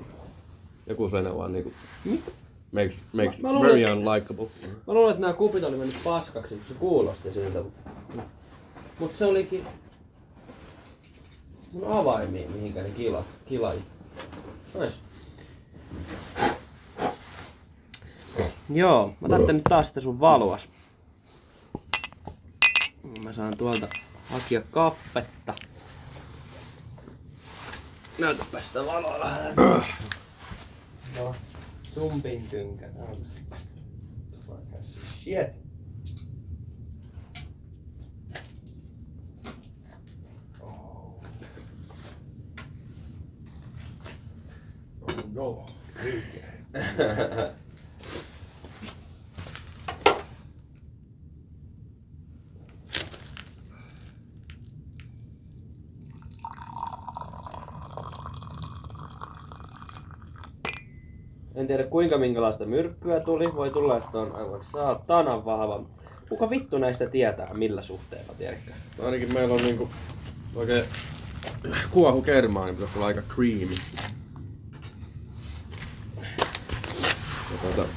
Joku 0.87 1.08
sen 1.08 1.37
vaan 1.37 1.52
niinku, 1.52 1.73
Mitä? 2.04 2.30
makes, 2.73 2.94
makes 3.12 3.38
Mä- 3.38 3.49
mä 3.49 3.54
luulen, 3.54 3.70
very 3.70 3.82
että- 3.82 3.94
unlikable. 3.94 4.46
Mä 4.87 4.94
luulen, 4.94 5.11
että 5.11 5.20
nämä 5.20 5.32
kupit 5.32 5.64
oli 5.64 5.76
mennyt 5.76 5.96
paskaksi, 6.04 6.54
kun 6.54 6.64
se 6.68 6.75
kuulosti 6.75 7.32
siltä. 7.32 7.62
Mut 8.99 9.16
se 9.16 9.25
olikin 9.25 9.66
mun 11.73 11.92
avaimia, 11.92 12.49
mihinkä 12.49 12.82
ne 12.82 12.90
kila, 12.90 13.25
kilai. 13.46 13.78
Nois. 14.75 15.00
Joo, 18.70 19.12
mä 19.20 19.28
tarvitsen 19.28 19.56
nyt 19.56 19.64
taas 19.64 19.88
sitä 19.88 20.00
sun 20.00 20.20
valoas. 20.20 20.68
Mä 23.25 23.33
saan 23.33 23.57
tuolta 23.57 23.88
hakia 24.31 24.62
kappetta. 24.71 25.54
Näytäpä 28.19 28.61
sitä 28.61 28.87
valoa 28.87 29.19
vähän. 29.19 29.54
No, 31.16 31.35
zumpin 31.95 32.49
tynkä. 32.49 32.88
Shit. 35.23 35.64
Oh 40.61 41.23
no. 45.33 45.66
En 61.54 61.66
tiedä 61.66 61.84
kuinka 61.84 62.18
minkälaista 62.18 62.66
myrkkyä 62.66 63.20
tuli. 63.20 63.54
Voi 63.54 63.70
tulla, 63.70 63.96
että 63.96 64.18
on 64.18 64.37
aivan 64.37 64.64
saatanan 64.73 65.44
vahva. 65.44 65.84
Kuka 66.28 66.50
vittu 66.50 66.78
näistä 66.78 67.06
tietää 67.06 67.54
millä 67.54 67.82
suhteella, 67.82 68.32
tiedätkö? 68.38 68.70
Ainakin 69.02 69.32
meillä 69.32 69.54
on 69.54 69.62
niinku 69.62 69.88
oikein 70.54 70.84
kuohu 71.90 72.23
kermaa, 72.23 72.66
niin 72.66 72.75
pitäisi 72.75 72.99
olla 72.99 73.06
aika 73.06 73.23
creamy. 73.23 73.75
Ja 77.52 77.58
tuota, 77.61 77.88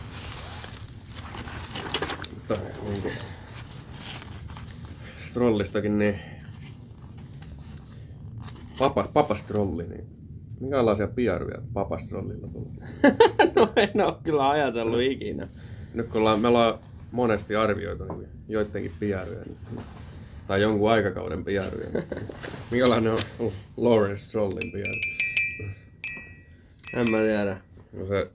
mutta 2.33 2.57
niinku 2.83 3.11
strollistakin 5.29 5.99
niin 5.99 6.19
papa, 8.79 9.09
papastrolli, 9.13 9.83
niin 9.83 10.16
minkälaisia 10.59 11.07
pieruja 11.07 11.61
papastrollilla 11.73 12.47
tulee? 12.53 12.71
no 13.55 13.69
en 13.75 14.01
oo 14.01 14.19
kyllä 14.23 14.49
ajatellut 14.49 15.01
ikinä. 15.01 15.47
Nyt 15.93 16.07
kun 16.07 16.21
ollaan, 16.21 16.39
me 16.39 16.47
ollaan 16.47 16.79
monesti 17.11 17.55
arvioitu 17.55 18.03
niin 18.03 18.29
joidenkin 18.47 18.93
pieruja, 18.99 19.39
niin, 19.45 19.57
tai 20.47 20.61
jonkun 20.61 20.91
aikakauden 20.91 21.45
pieruja, 21.45 21.89
niin 21.93 22.03
minkälainen 22.71 23.13
on 23.39 23.51
Lawrence 23.77 24.23
Strollin 24.23 24.71
pieru? 24.71 24.93
En 26.93 27.11
mä 27.11 27.17
tiedä. 27.17 27.57
No 27.93 28.05
se, 28.05 28.29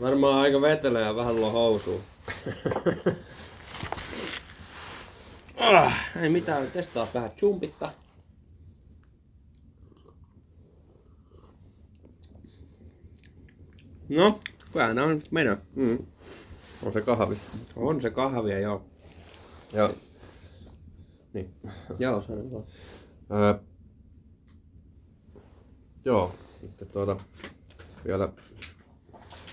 Varmaan 0.00 0.38
aika 0.38 0.60
vetelä 0.60 1.00
ja 1.00 1.16
vähän 1.16 1.36
luo 1.36 1.50
housuun. 1.50 2.00
ah, 5.56 5.94
ei 6.22 6.28
mitään, 6.28 6.70
testaas 6.70 7.14
vähän 7.14 7.30
chumpitta. 7.30 7.90
No, 14.16 14.40
kyllä 14.72 14.94
nää 14.94 15.04
on 15.04 15.22
mennyt. 15.30 15.58
mm, 15.74 15.98
On 16.82 16.92
se 16.92 17.00
kahvi. 17.00 17.36
On 17.76 18.00
se 18.00 18.10
kahvia, 18.10 18.58
joo. 18.58 18.84
Ja... 19.72 19.90
Niin. 21.32 21.50
Joo, 21.98 22.20
se 22.20 22.32
on 22.32 22.52
vaan. 22.52 22.64
Öö, 23.32 23.54
joo, 26.04 26.34
sitten 26.60 26.88
tuota 26.88 27.16
vielä 28.06 28.28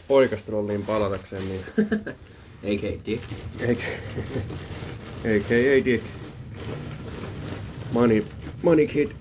poikastrolliin 0.08 0.86
palatakseen, 0.86 1.50
niin 1.50 1.62
A.K. 2.64 3.06
Dick. 3.06 3.24
eikä 5.24 5.56
ei 5.56 5.86
Dick. 5.86 6.06
Money, 7.92 8.26
money 8.64 8.88
Kid. 8.88 9.12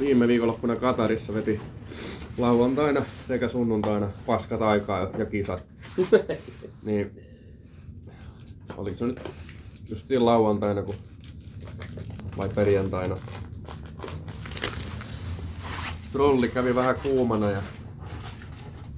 Viime 0.00 0.28
viikonloppuna 0.28 0.76
Katarissa 0.76 1.34
veti 1.34 1.60
lauantaina 2.38 3.04
sekä 3.26 3.48
sunnuntaina 3.48 4.08
paskat 4.26 4.62
aikaa 4.62 5.10
ja 5.18 5.26
kisat. 5.26 5.64
niin 6.82 7.20
oliko 8.76 8.98
se 8.98 9.04
nyt 9.04 9.20
justiin 9.88 10.24
lauantaina 10.24 10.82
kun 10.82 10.94
vai 12.36 12.48
perjantaina. 12.48 13.16
Strolli 16.08 16.48
kävi 16.48 16.74
vähän 16.74 16.96
kuumana 17.02 17.50
ja 17.50 17.62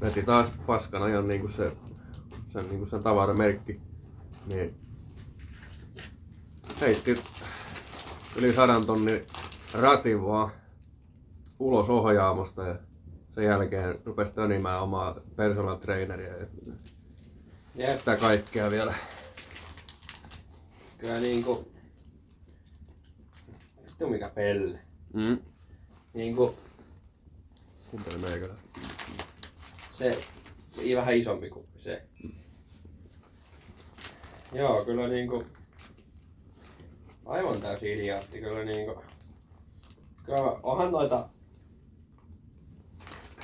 veti 0.00 0.22
taas 0.22 0.52
paskana 0.66 1.06
ihan 1.06 1.28
niinku 1.28 1.48
se, 1.48 1.72
sen, 2.48 2.68
niinku 2.68 2.86
sen 2.86 3.02
tavaramerkki. 3.02 3.80
Niin 4.46 4.74
heitti 6.80 7.18
yli 8.36 8.52
sadan 8.52 8.86
tonnin 8.86 9.26
ratin 9.72 10.22
vaan 10.22 10.50
ulos 11.58 11.88
ohjaamosta 11.88 12.62
ja 12.62 12.78
sen 13.36 13.44
jälkeen 13.44 13.98
rupesi 14.04 14.32
tönimään 14.32 14.82
omaa 14.82 15.20
personal 15.36 15.76
traineria 15.76 16.36
ja 17.74 17.98
sitä 17.98 18.16
kaikkea 18.16 18.70
vielä. 18.70 18.94
Kyllä 20.98 21.20
niinku... 21.20 21.72
Vittu 23.86 24.08
mikä 24.08 24.28
pelle. 24.28 24.78
Mm. 25.12 25.38
Niinku 26.14 26.54
Kuuntele 27.90 28.18
meikälä. 28.18 28.54
se 29.90 30.18
ei 30.78 30.96
vähän 30.96 31.16
isompi 31.16 31.50
kuin 31.50 31.66
se. 31.76 32.02
Joo, 34.52 34.84
kyllä 34.84 35.08
niinku... 35.08 35.44
Aivan 37.26 37.60
täysin 37.60 37.92
idiotti, 37.92 38.40
kyllä 38.40 38.64
niinku... 38.64 39.02
Kyllä 40.24 40.40
onhan 40.62 40.92
noita 40.92 41.28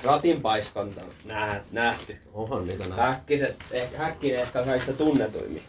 ratinpaiskonta 0.03 1.01
nää, 1.25 1.63
nähty. 1.71 2.15
Onhan 2.33 2.67
niitä 2.67 2.83
näin. 2.89 3.01
Häkkiset, 3.01 3.55
ehkä, 3.71 3.97
häkkinen 3.97 4.39
ehkä 4.39 4.59
on 4.59 4.65
kaikista 4.65 4.93
tunnetuimmin. 4.93 5.61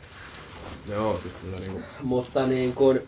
Joo, 0.90 1.18
siis 1.22 1.34
kyllä 1.42 1.58
niinku. 1.60 1.80
Mutta 2.02 2.46
niin 2.46 2.72
kuin, 2.72 3.00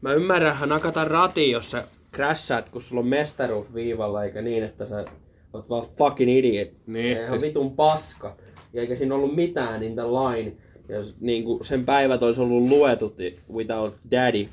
mä 0.00 0.12
ymmärrän 0.12 0.68
nakata 0.68 1.04
rati, 1.04 1.50
jos 1.50 1.70
sä 1.70 1.84
crashaat, 2.14 2.68
kun 2.68 2.82
sulla 2.82 3.00
on 3.00 3.08
mestaruus 3.08 3.74
viivalla, 3.74 4.24
eikä 4.24 4.42
niin, 4.42 4.64
että 4.64 4.86
sä 4.86 5.04
oot 5.52 5.70
vaan 5.70 5.86
fucking 5.98 6.30
idiot. 6.36 6.68
Niin, 6.86 7.16
Ja 7.16 7.22
ihan 7.24 7.40
siis- 7.40 7.42
vitun 7.42 7.76
paska. 7.76 8.36
Ja 8.72 8.80
eikä 8.80 8.94
siinä 8.96 9.14
ollut 9.14 9.34
mitään 9.34 9.82
in 9.82 9.94
the 9.94 10.02
line. 10.02 10.52
Jos 10.88 11.14
niin 11.20 11.44
kuin 11.44 11.64
sen 11.64 11.84
päivät 11.84 12.22
olisi 12.22 12.40
ollut 12.40 12.62
luetut 12.68 13.16
without 13.54 13.94
daddy, 14.10 14.48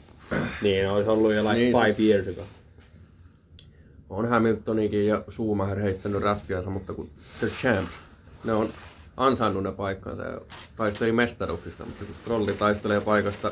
niin 0.62 0.89
olisi 0.89 1.09
ollut 1.09 1.33
jo 1.33 1.43
like 1.43 1.55
Niin, 1.55 1.74
five 1.74 1.93
siis- 1.93 2.09
years 2.09 2.27
ago. 2.27 2.41
On 4.15 4.29
Hamiltonikin 4.29 5.07
ja 5.07 5.22
Schumacher 5.29 5.79
heittänyt 5.79 6.22
rätkiänsä, 6.22 6.69
mutta 6.69 6.93
kun 6.93 7.10
The 7.39 7.48
Champs, 7.48 7.91
ne 8.43 8.53
on 8.53 8.69
ansainnut 9.17 9.63
ne 9.63 9.72
paikkansa 9.72 10.24
ja 10.24 10.41
taisteli 10.75 11.12
mestaruuksista, 11.12 11.86
mutta 11.86 12.05
kun 12.05 12.15
Strolli 12.15 12.53
taistelee 12.53 13.01
paikasta 13.01 13.51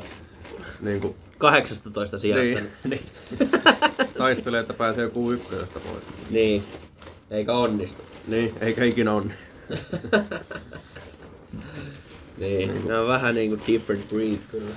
niin 0.81 1.01
kuin, 1.01 1.15
18 1.37 2.19
sijasta. 2.19 2.43
niin, 2.43 2.71
niin, 2.83 3.01
taistelee, 4.17 4.59
että 4.59 4.73
pääsee 4.73 5.03
joku 5.03 5.31
ykkösestä 5.31 5.79
pois. 5.79 6.03
niin. 6.29 6.63
Eikä 7.31 7.53
onnistu. 7.53 8.01
Niin, 8.27 8.53
eikä 8.61 8.83
ikinä 8.83 9.13
onni. 9.13 9.33
Niin. 12.37 12.87
Ne 12.87 12.99
on 12.99 13.07
vähän 13.07 13.35
niinku 13.35 13.59
different 13.67 14.07
breed 14.07 14.39
kyllä. 14.51 14.75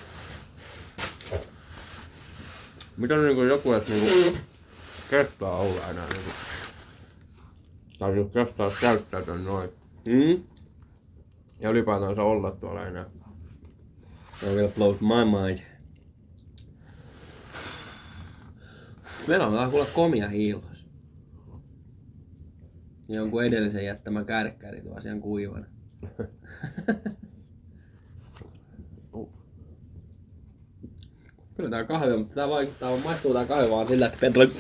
Mitä 2.97 3.17
niin 3.17 3.35
kuin 3.35 3.49
joku 3.49 3.73
edes 3.73 3.89
niin 3.89 4.39
kestää 5.11 5.49
olla 5.49 5.89
enää 5.91 6.09
niin 6.09 6.23
kuin, 6.25 6.35
tai 7.99 8.13
niin 8.13 8.31
kestää 8.31 8.71
käyttäytyä 8.81 9.39
noin. 9.39 9.71
Mm? 10.07 10.43
Ja 11.61 11.71
ylipäätänsä 11.71 12.23
olla 12.23 12.51
tuolla 12.51 12.87
enää. 12.87 13.05
That 14.41 14.55
really 14.55 14.73
blows 14.77 15.01
my 15.01 15.25
mind. 15.25 15.59
Meillä 19.29 19.47
on 19.47 19.53
vähän 19.53 19.71
kuule 19.71 19.87
komia 19.95 20.29
hiilos. 20.29 20.87
Jonkun 23.09 23.45
edellisen 23.45 23.85
jättämä 23.85 24.25
kärkkäri 24.25 24.83
tuo 24.83 24.97
asian 24.97 25.21
kuivana. 25.21 25.67
Kyllä 31.57 31.71
tää 31.71 31.85
kahvi, 31.85 32.17
mutta 32.17 32.35
tää 32.35 32.49
vaikuttaa, 32.49 32.97
maistuu 32.97 33.33
tää 33.33 33.45
kahvi 33.45 33.71
vaan 33.71 33.89
sillä, 33.89 34.07
että 34.07 34.19
pentoli... 34.21 34.51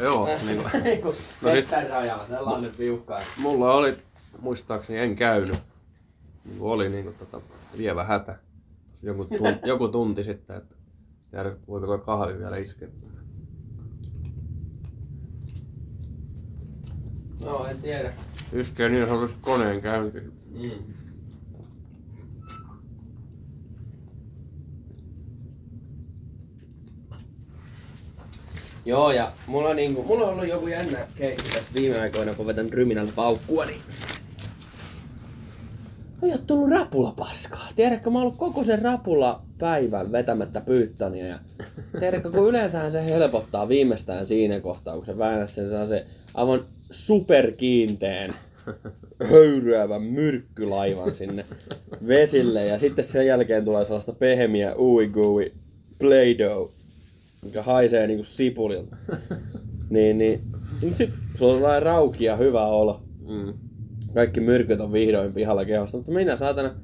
Joo, 0.00 0.28
niin 0.46 0.62
kuin, 1.02 1.14
No 1.42 1.50
siis- 1.52 1.66
sellainen 2.28 2.72
piukka. 2.78 3.20
Mulla 3.36 3.72
oli, 3.74 3.98
muistaakseni 4.40 4.98
en 4.98 5.16
käynyt, 5.16 5.58
niin 6.44 6.58
oli 6.60 6.88
niin 6.88 7.04
kuin, 7.04 7.16
tota, 7.16 7.40
lievä 7.74 8.04
hätä. 8.04 8.38
Joku, 9.02 9.24
tun, 9.24 9.56
joku 9.70 9.88
tunti 9.88 10.24
sitten, 10.24 10.56
että 10.56 10.74
tiedä, 11.30 11.56
voiko 11.68 11.86
tuo 11.86 11.98
kahvi 11.98 12.38
vielä 12.38 12.56
iskeä. 12.56 12.88
No, 17.44 17.66
en 17.66 17.78
tiedä. 17.82 18.12
Iskee 18.52 18.88
niin 18.88 19.06
sanotusti 19.06 19.38
koneen 19.40 19.82
käyntiin. 19.82 20.32
Mm. 20.50 20.70
Joo, 28.86 29.12
ja 29.12 29.32
mulla, 29.46 29.68
on 29.68 29.76
niinku, 29.76 30.02
mulla 30.02 30.26
on 30.26 30.32
ollut 30.32 30.48
joku 30.48 30.66
jännä 30.66 30.98
keissi 31.16 31.48
tässä 31.48 31.74
viime 31.74 32.00
aikoina, 32.00 32.34
kun 32.34 32.46
vetän 32.46 32.70
ryminällä 32.70 33.12
paukkua, 33.16 33.64
niin 33.64 33.80
ei 36.22 36.32
oo 36.32 36.38
tullut 36.46 36.70
rapula 36.70 37.14
paskaa. 37.16 37.68
Tiedätkö, 37.76 38.10
mä 38.10 38.18
oon 38.18 38.22
ollut 38.22 38.38
koko 38.38 38.64
sen 38.64 38.82
rapula 38.82 39.42
päivän 39.58 40.12
vetämättä 40.12 40.60
pyyttäniä. 40.60 41.26
Ja 41.26 41.38
tiedätkö, 42.00 42.30
kun 42.30 42.48
yleensähän 42.48 42.92
se 42.92 43.04
helpottaa 43.04 43.68
viimeistään 43.68 44.26
siinä 44.26 44.60
kohtaa, 44.60 44.94
kun 44.94 45.06
se 45.06 45.18
väännät 45.18 45.50
sen 45.50 45.70
saa 45.70 45.86
se 45.86 46.06
aivan 46.34 46.60
superkiinteen 46.90 48.34
höyryävän 49.30 50.02
myrkkylaivan 50.02 51.14
sinne 51.14 51.44
vesille. 52.06 52.66
Ja 52.66 52.78
sitten 52.78 53.04
sen 53.04 53.26
jälkeen 53.26 53.64
tulee 53.64 53.84
sellaista 53.84 54.12
pehmiä 54.12 54.76
uigui 54.76 55.52
play-doh, 55.98 56.72
mikä 57.46 57.62
haisee 57.62 58.06
niinku 58.06 58.24
sipulilta. 58.24 58.96
Niin, 59.90 60.18
niin. 60.18 60.42
Mut 60.82 60.96
sit 60.96 61.10
sulla 61.38 61.52
on 61.52 61.58
sellainen 61.58 61.82
raukia 61.82 62.36
hyvä 62.36 62.66
olo. 62.66 63.02
Mm. 63.28 63.54
Kaikki 64.14 64.40
myrkyt 64.40 64.80
on 64.80 64.92
vihdoin 64.92 65.32
pihalla 65.32 65.64
kehosta, 65.64 65.96
mutta 65.96 66.12
minä 66.12 66.36
saatana 66.36 66.74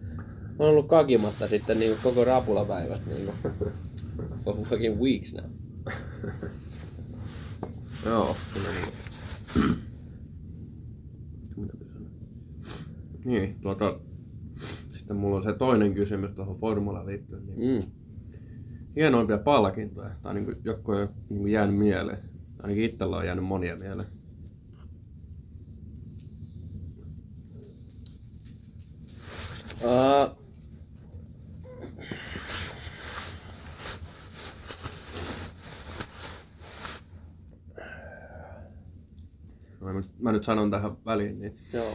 on 0.59 0.69
ollut 0.69 0.89
kakimatta 0.89 1.49
sitten 1.49 1.81
niin 1.81 1.97
koko 2.03 2.25
rapulapäivät 2.25 3.01
niin 3.07 3.31
for 4.45 4.57
fucking 4.57 5.01
weeks 5.01 5.33
now. 5.33 5.45
Joo, 8.07 8.37
kyllä 8.55 8.69
niin. 8.75 9.79
Niin, 13.25 13.57
tuota, 13.63 14.01
sitten 14.99 15.17
mulla 15.17 15.37
on 15.37 15.43
se 15.43 15.53
toinen 15.53 15.95
kysymys 15.95 16.31
tuohon 16.31 16.57
formulaan 16.57 17.07
liittyen. 17.07 17.47
Niin 17.47 17.83
Mm. 17.83 17.91
Hienoimpia 18.97 19.39
palkintoja, 19.39 20.11
tai 20.23 20.35
niin 20.35 20.45
kuin, 20.45 20.57
joku 20.65 20.93
on 20.93 21.09
niin 21.29 21.41
kuin 21.41 21.53
jäänyt 21.53 21.77
mieleen. 21.77 22.19
Ainakin 22.63 22.85
itsellä 22.85 23.17
on 23.17 23.27
jäänyt 23.27 23.45
monia 23.45 23.77
mieleen. 23.77 24.09
Uh, 29.85 30.43
Mä 39.81 39.93
nyt, 39.93 40.11
mä 40.19 40.33
nyt 40.33 40.45
sanon 40.45 40.71
tähän 40.71 40.97
väliin, 41.07 41.41
niin 41.41 41.57
joo. 41.73 41.95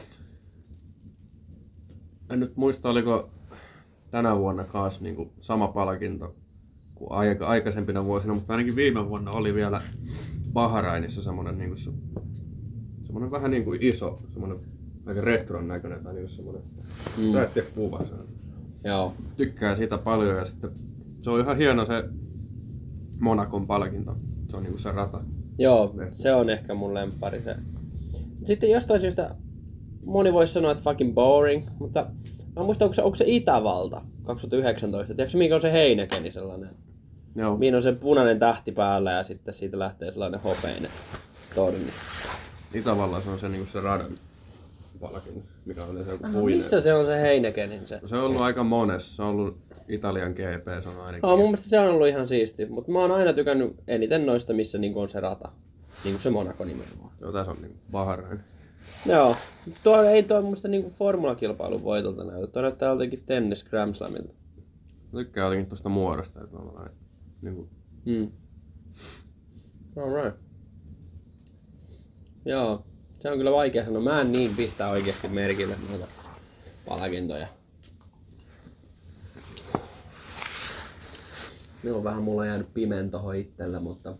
en 2.29 2.39
nyt 2.39 2.57
muista, 2.57 2.89
oliko 2.89 3.29
tänä 4.11 4.37
vuonna 4.37 4.63
kaas 4.63 5.01
niin 5.01 5.15
kuin 5.15 5.31
sama 5.39 5.67
palkinto 5.67 6.35
kuin 6.97 7.11
aika, 7.11 7.47
aikaisempina 7.47 8.05
vuosina, 8.05 8.33
mutta 8.33 8.53
ainakin 8.53 8.75
viime 8.75 9.09
vuonna 9.09 9.31
oli 9.31 9.53
vielä 9.53 9.81
Bahrainissa 10.53 11.23
semmoinen 11.23 11.57
niin 11.57 11.69
kuin 11.69 11.77
se, 11.77 11.91
semmoinen 13.05 13.31
vähän 13.31 13.51
niin 13.51 13.63
kuin 13.63 13.83
iso, 13.83 14.19
semmoinen 14.31 14.57
aika 15.05 15.21
retron 15.21 15.67
näköinen 15.67 16.03
tai 16.03 16.13
niinku 16.13 16.29
semmonen 16.29 16.61
Mm. 17.17 17.33
kuva. 17.75 18.03
Joo. 18.83 19.13
Tykkää 19.37 19.75
siitä 19.75 19.97
paljon 19.97 20.35
ja 20.37 20.45
sitten 20.45 20.71
se 21.21 21.29
on 21.29 21.39
ihan 21.39 21.57
hieno 21.57 21.85
se 21.85 22.03
Monakon 23.19 23.67
palkinto. 23.67 24.15
Se 24.49 24.57
on 24.57 24.63
niinku 24.63 24.77
se 24.77 24.91
rata. 24.91 25.21
Joo, 25.59 25.95
se 26.09 26.33
on 26.33 26.49
ehkä 26.49 26.73
mun 26.73 26.93
lemppari 26.93 27.39
se. 27.41 27.55
Sitten 28.45 28.69
jostain 28.71 29.01
syystä 29.01 29.35
moni 30.05 30.33
voisi 30.33 30.53
sanoa, 30.53 30.71
että 30.71 30.83
fucking 30.83 31.13
boring, 31.13 31.67
mutta 31.79 32.07
mä 32.55 32.63
muistan, 32.63 32.85
onko 32.85 32.93
se, 32.93 33.01
onko 33.01 33.15
se 33.15 33.23
Itävalta 33.27 34.01
2019. 34.23 35.15
Tiedätkö, 35.15 35.37
mikä 35.37 35.55
on 35.55 35.61
se 35.61 35.71
Heinekeni 35.71 36.31
sellainen? 36.31 36.69
Joo. 37.37 37.57
Mihin 37.57 37.75
on 37.75 37.83
se 37.83 37.91
punainen 37.91 38.39
tähti 38.39 38.71
päällä 38.71 39.11
ja 39.11 39.23
sitten 39.23 39.53
siitä 39.53 39.79
lähtee 39.79 40.11
sellainen 40.11 40.39
hopeinen 40.39 40.91
torni. 41.55 41.91
Itävallassa 42.73 43.31
on 43.31 43.39
se 43.39 43.49
niinku 43.49 43.71
se 43.71 43.79
radan 43.79 44.11
palkinto, 44.99 45.39
mikä 45.65 45.83
on 45.83 46.05
se 46.05 46.11
joku 46.11 46.25
Aha, 46.25 46.39
puinen. 46.39 46.57
missä 46.57 46.81
se 46.81 46.93
on 46.93 47.05
se 47.05 47.21
Heinekenin 47.21 47.87
se? 47.87 47.99
Se 48.05 48.15
on 48.15 48.23
ollut 48.23 48.41
aika 48.41 48.63
monessa. 48.63 49.15
Se 49.15 49.21
on 49.21 49.27
ollut 49.27 49.57
Italian 49.87 50.31
GP, 50.31 50.83
se 50.83 50.89
on 50.89 51.05
ainakin. 51.05 51.25
Oh, 51.25 51.37
mun 51.37 51.45
mielestä 51.45 51.69
se 51.69 51.79
on 51.79 51.89
ollut 51.89 52.07
ihan 52.07 52.27
siisti, 52.27 52.65
mutta 52.65 52.91
mä 52.91 52.99
oon 52.99 53.11
aina 53.11 53.33
tykännyt 53.33 53.75
eniten 53.87 54.25
noista, 54.25 54.53
missä 54.53 54.77
niinku 54.77 54.99
on 54.99 55.09
se 55.09 55.19
rata. 55.19 55.51
Niin 56.03 56.13
kuin 56.13 56.21
se 56.21 56.29
Monaco 56.29 56.65
nimenomaan. 56.65 57.11
Joo, 57.21 57.31
tässä 57.31 57.51
on 57.51 57.57
niinku 57.61 57.77
Bahrain. 57.91 58.39
Joo. 59.05 59.35
Tuo 59.83 60.01
ei 60.01 60.23
tuo 60.23 60.41
musta 60.41 60.67
niinku 60.67 60.89
formulakilpailun 60.89 61.83
voitolta 61.83 62.23
näytä. 62.23 62.47
Tuo 62.47 62.61
näyttää 62.61 62.89
jotenkin 62.89 63.23
tennis 63.25 63.63
Grand 63.63 63.93
Slamilta. 63.93 64.33
Mä 65.11 65.19
tykkään 65.19 65.45
jotenkin 65.45 65.69
tosta 65.69 65.89
muodosta, 65.89 66.43
että 66.43 66.57
on 66.57 66.89
vähän 67.43 67.55
niinku 67.55 67.77
Mm. 68.05 68.31
Alright. 69.97 70.41
Joo. 72.45 72.85
Se 73.19 73.31
on 73.31 73.37
kyllä 73.37 73.51
vaikea 73.51 73.85
sanoa. 73.85 74.01
Mä 74.01 74.21
en 74.21 74.31
niin 74.31 74.55
pistää 74.55 74.89
oikeasti 74.89 75.27
merkille 75.27 75.77
noita 75.89 76.07
palkintoja. 76.85 77.47
Ne 81.83 81.91
on 81.91 82.03
vähän 82.03 82.23
mulla 82.23 82.45
jäänyt 82.45 82.73
pimeen 82.73 83.11
tohon 83.11 83.35
itsellä, 83.35 83.79
mutta... 83.79 84.15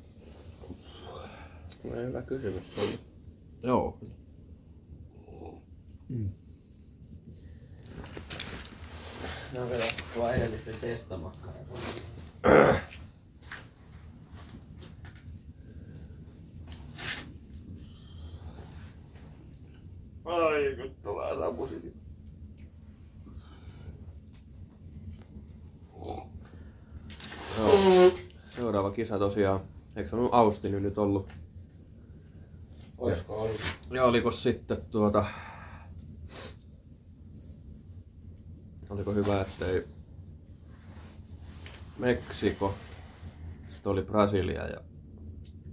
No, 1.84 1.91
hyvä 1.95 2.21
kysymys 2.21 2.75
sun. 2.75 2.99
Joo. 3.63 3.99
Ne 9.53 9.62
on 9.62 9.69
vielä 9.69 9.86
tuo 10.13 10.30
edellisten 10.30 10.75
testamakkarat. 10.82 11.67
Ai, 20.25 20.75
kun 20.75 20.95
tulee 21.03 21.36
samusikin. 21.36 21.93
Joo. 25.97 26.30
Seuraava 28.49 28.87
kisa 28.97 29.19
tosiaan. 29.19 29.60
Eikö 29.95 30.10
se 30.10 30.15
ollut 30.15 30.33
Austin 30.33 30.83
nyt 30.83 30.97
ollut? 30.97 31.29
Oisko 32.97 33.41
ollut? 33.41 33.62
Ja 33.91 34.03
oliko 34.03 34.31
sitten 34.31 34.77
tuota... 34.91 35.25
Oliko 38.89 39.13
hyvä, 39.13 39.41
ettei 39.41 39.88
Meksiko, 41.97 42.73
sitten 43.69 43.91
oli 43.91 44.01
Brasilia 44.01 44.67
ja 44.67 44.81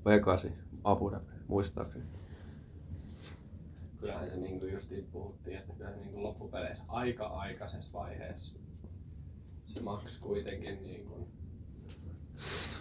Vegasi, 0.04 0.52
Abu 0.84 1.10
Dhabi, 1.10 1.32
muistaakseni. 1.48 2.04
Kyllähän 4.00 4.30
se 4.30 4.36
niinku 4.36 4.66
justiin 4.66 5.06
puhuttiin, 5.12 5.58
että 5.58 5.72
kyllä 5.72 5.90
se 5.90 5.96
niinku 5.96 6.22
loppupeleissä 6.22 6.84
aika 6.88 7.26
aikaisessa 7.26 7.92
vaiheessa 7.92 8.54
se 9.66 9.80
Max 9.80 10.18
kuitenkin 10.18 10.82
niinku 10.82 11.28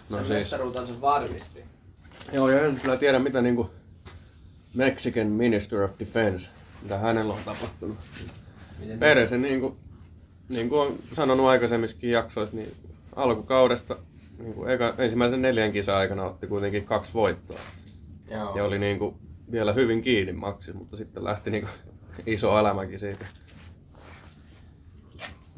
No 0.08 0.16
sen 0.16 0.26
siis, 0.26 0.38
mestaruutensa 0.38 1.00
varmisti. 1.00 1.64
joo, 2.32 2.50
ja 2.50 2.66
en 2.66 2.80
kyllä 2.80 2.96
tiedä 2.96 3.18
mitä 3.18 3.42
niinku 3.42 3.70
Mexican 4.74 5.26
Minister 5.26 5.82
of 5.82 5.90
Defense, 5.98 6.50
mitä 6.82 6.98
hänellä 6.98 7.34
on 7.34 7.40
tapahtunut. 7.44 7.96
Miten 8.78 8.98
Pere 8.98 9.28
se 9.28 9.38
niinku, 9.38 9.76
niin 10.48 10.68
kuin 10.68 10.80
on 10.80 10.98
sanonut 11.12 11.46
aikaisemmissakin 11.46 12.10
jaksoissa, 12.10 12.56
niin 12.56 12.72
alkukaudesta 13.16 13.96
niin 14.38 14.54
kuin 14.54 14.70
eka, 14.70 14.94
ensimmäisen 14.98 15.42
neljän 15.42 15.72
kisan 15.72 15.94
aikana 15.94 16.24
otti 16.24 16.46
kuitenkin 16.46 16.84
kaksi 16.84 17.14
voittoa. 17.14 17.58
Joo. 18.30 18.56
Ja 18.56 18.64
oli 18.64 18.78
niin 18.78 18.98
kuin 18.98 19.14
vielä 19.52 19.72
hyvin 19.72 20.02
kiinni 20.02 20.32
maksi, 20.32 20.72
mutta 20.72 20.96
sitten 20.96 21.24
lähti 21.24 21.50
niin 21.50 21.62
kuin 21.62 21.94
iso 22.34 22.50
alamäki 22.52 22.98
siitä. 22.98 23.26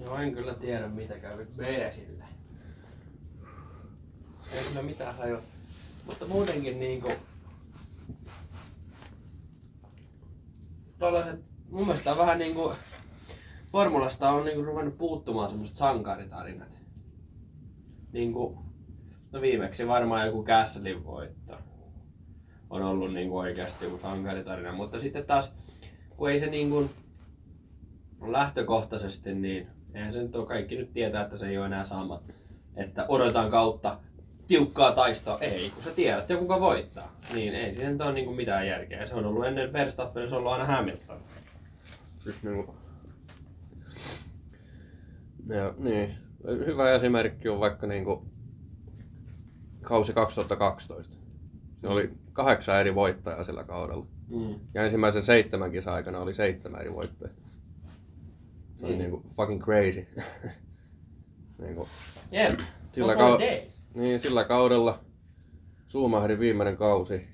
Joo, 0.04 0.16
en 0.16 0.34
kyllä 0.34 0.54
tiedä 0.54 0.88
mitä 0.88 1.18
kävi 1.18 1.46
Beresille. 1.56 2.24
Ei 4.52 4.64
kyllä 4.68 4.82
mitään 4.82 5.16
hajua. 5.16 5.42
Mutta 6.06 6.26
muutenkin 6.26 6.80
niinku... 6.80 7.12
Tuollaiset, 10.98 11.40
mun 11.70 11.86
mielestä 11.86 12.12
on 12.12 12.18
vähän 12.18 12.38
niinku... 12.38 12.72
Formulasta 13.72 14.30
on 14.30 14.44
niinku 14.44 14.62
ruvennut 14.62 14.98
puuttumaan 14.98 15.50
semmoset 15.50 15.76
sankaritarinat. 15.76 16.78
Niinku... 18.12 18.58
No 19.32 19.40
viimeksi 19.40 19.88
varmaan 19.88 20.26
joku 20.26 20.42
Gastelin 20.42 21.04
voitto. 21.04 21.58
On 22.70 22.82
ollut 22.82 23.12
niinku 23.12 23.38
oikeasti 23.38 23.84
joku 23.84 23.98
sankaritarina, 23.98 24.72
mutta 24.72 25.00
sitten 25.00 25.24
taas... 25.26 25.52
Kun 26.16 26.30
ei 26.30 26.38
se 26.38 26.46
niinku 26.46 26.90
lähtökohtaisesti, 28.26 29.34
niin 29.34 29.66
eihän 29.94 30.12
se 30.12 30.22
nyt 30.22 30.36
ole 30.36 30.46
kaikki 30.46 30.76
nyt 30.76 30.92
tietää, 30.92 31.22
että 31.22 31.36
se 31.36 31.48
ei 31.48 31.58
ole 31.58 31.66
enää 31.66 31.84
sama. 31.84 32.22
Että 32.76 33.06
odotetaan 33.08 33.50
kautta 33.50 33.98
tiukkaa 34.46 34.92
taistoa. 34.92 35.38
Ei, 35.40 35.70
kun 35.70 35.82
sä 35.82 35.90
tiedät 35.90 36.30
jo 36.30 36.38
kuka 36.38 36.60
voittaa. 36.60 37.12
Niin 37.34 37.54
ei 37.54 37.74
siinä 37.74 37.90
nyt 37.90 38.00
ole 38.00 38.12
niinku 38.12 38.34
mitään 38.34 38.66
järkeä. 38.66 39.06
Se 39.06 39.14
on 39.14 39.26
ollut 39.26 39.46
ennen 39.46 39.72
Verstappen, 39.72 40.28
se 40.28 40.34
on 40.34 40.38
ollut 40.38 40.52
aina 40.52 40.64
Hamilton. 40.64 41.18
Siis 42.18 42.42
niin 42.42 42.64
kuin... 42.64 42.76
Ja, 45.48 45.74
niin. 45.78 46.14
Hyvä 46.66 46.90
esimerkki 46.92 47.48
on 47.48 47.60
vaikka 47.60 47.86
niin 47.86 48.04
kuin 48.04 48.30
kausi 49.82 50.12
2012. 50.12 51.16
Se 51.80 51.88
oli 51.88 52.10
kahdeksan 52.32 52.80
eri 52.80 52.94
voittajaa 52.94 53.44
sillä 53.44 53.64
kaudella. 53.64 54.06
Mm. 54.28 54.54
Ja 54.74 54.84
ensimmäisen 54.84 55.22
seitsemän 55.22 55.72
kisan 55.72 55.94
aikana 55.94 56.18
oli 56.18 56.34
seitsemän 56.34 56.80
eri 56.80 56.92
voittajaa. 56.94 57.34
Se 58.76 58.86
oli 58.86 58.88
Niin. 58.92 58.98
niinku 58.98 59.22
fucking 59.36 59.62
crazy. 59.64 60.06
niinku, 61.62 61.88
Jep. 62.32 62.60
Sillä 62.92 63.14
kau- 63.14 63.40
days. 63.40 63.82
Niin, 63.96 64.20
sillä 64.20 64.44
kaudella 64.44 65.00
Suumahdin 65.88 66.38
viimeinen 66.38 66.76
kausi. 66.76 67.28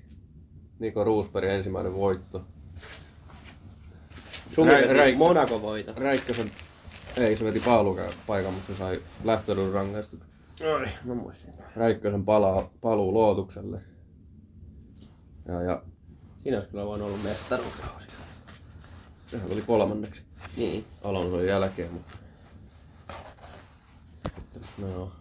Niko 0.79 1.03
Roosberg 1.03 1.49
ensimmäinen 1.49 1.93
voitto. 1.93 2.45
Räikkä- 4.95 5.17
Monaco 5.17 5.61
voita. 5.61 5.93
Räikkösen, 5.97 6.51
ei 7.17 7.37
se 7.37 7.45
veti 7.45 7.59
paalukään 7.59 8.13
paikan, 8.27 8.53
mutta 8.53 8.73
se 8.73 8.77
sai 8.79 9.01
lähtöedun 9.23 9.73
rangaistuksen. 9.73 10.29
Oi, 10.73 10.87
mä 11.03 11.15
muistin. 11.15 11.53
Räikkösen 11.75 12.25
palaa, 12.25 12.69
paluu 12.81 13.13
luotukselle. 13.13 13.81
Ja, 15.47 15.61
ja 15.61 15.83
Siinä 16.43 16.57
olisi 16.57 16.69
kyllä 16.69 16.85
voinut 16.85 17.07
olla 17.07 17.17
mestaruuskausi. 17.23 18.07
sehän 19.27 19.49
tuli 19.49 19.61
kolmanneksi 19.61 20.23
Niin. 20.57 20.85
Alonson 21.03 21.45
jälkeen, 21.45 21.93
mutta... 21.93 22.17
No, 24.77 25.11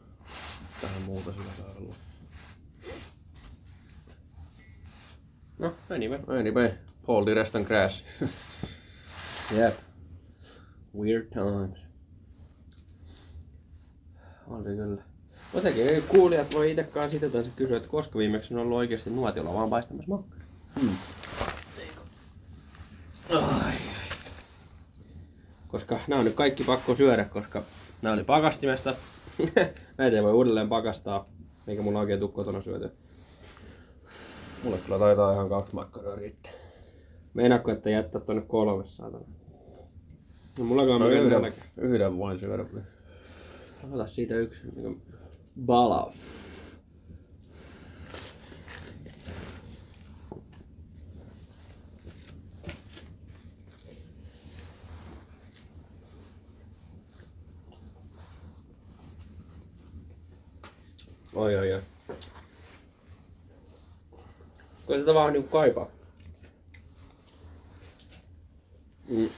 tähän 0.82 1.02
muuta 1.02 1.32
sillä 1.32 1.52
kaudella. 1.62 1.94
No, 5.58 5.74
anyway. 5.90 6.20
Anyway, 6.38 6.70
Paul 7.06 7.26
di 7.26 7.34
Restan 7.34 7.64
crash. 7.64 8.04
Jep. 9.56 9.74
Weird 10.98 11.26
times. 11.26 11.78
On 14.46 14.64
se 14.64 14.70
kyllä. 14.70 15.02
Jotenkin 15.54 16.02
kuulijat 16.08 16.54
voi 16.54 16.70
itsekaan 16.70 17.10
sitä 17.10 17.28
taas 17.28 17.48
kysyä, 17.56 17.76
että 17.76 17.88
koska 17.88 18.18
viimeksi 18.18 18.54
on 18.54 18.60
ollut 18.60 18.78
oikeasti 18.78 19.10
nuotiolla 19.10 19.54
vaan 19.54 19.70
paistamassa 19.70 20.10
makkaraa. 20.10 20.46
Hmm. 20.80 20.96
Ai. 23.30 23.74
Koska 25.68 26.00
nämä 26.06 26.18
on 26.18 26.24
nyt 26.24 26.34
kaikki 26.34 26.64
pakko 26.64 26.96
syödä, 26.96 27.24
koska 27.24 27.62
nämä 28.02 28.12
oli 28.14 28.24
pakastimesta. 28.24 28.94
Näitä 29.98 30.16
ei 30.16 30.22
voi 30.22 30.32
uudelleen 30.32 30.68
pakastaa, 30.68 31.28
eikä 31.68 31.82
mulla 31.82 32.00
oikein 32.00 32.20
tuu 32.20 32.28
kotona 32.28 32.60
syötyä. 32.60 32.90
Mulle 34.64 34.78
kyllä 34.78 34.98
taitaa 34.98 35.32
ihan 35.32 35.48
kaksi 35.48 35.74
makkaraa 35.74 36.16
riittää. 36.16 36.52
Meinaatko, 37.34 37.70
että 37.70 37.90
jättää 37.90 38.20
tonne 38.20 38.42
kolme 38.42 38.86
saatana? 38.86 39.24
No 40.58 40.64
mullakaan 40.64 41.00
No 41.00 41.06
on 41.06 41.12
yhden, 41.12 41.38
yhden. 41.38 41.52
yhden 41.76 42.18
voin 42.18 42.40
syödä. 42.40 42.64
Ota 43.92 44.06
siitä 44.06 44.34
yksi 44.34 44.68
niin 44.76 45.02
bala. 45.66 46.12
Oi, 61.34 61.56
oi, 61.56 61.72
oi. 61.72 61.82
Kyllä 64.86 65.00
sitä 65.00 65.14
vaan 65.14 65.32
niinku 65.32 65.48
kaipaa. 65.48 65.86
Mm. 69.08 69.28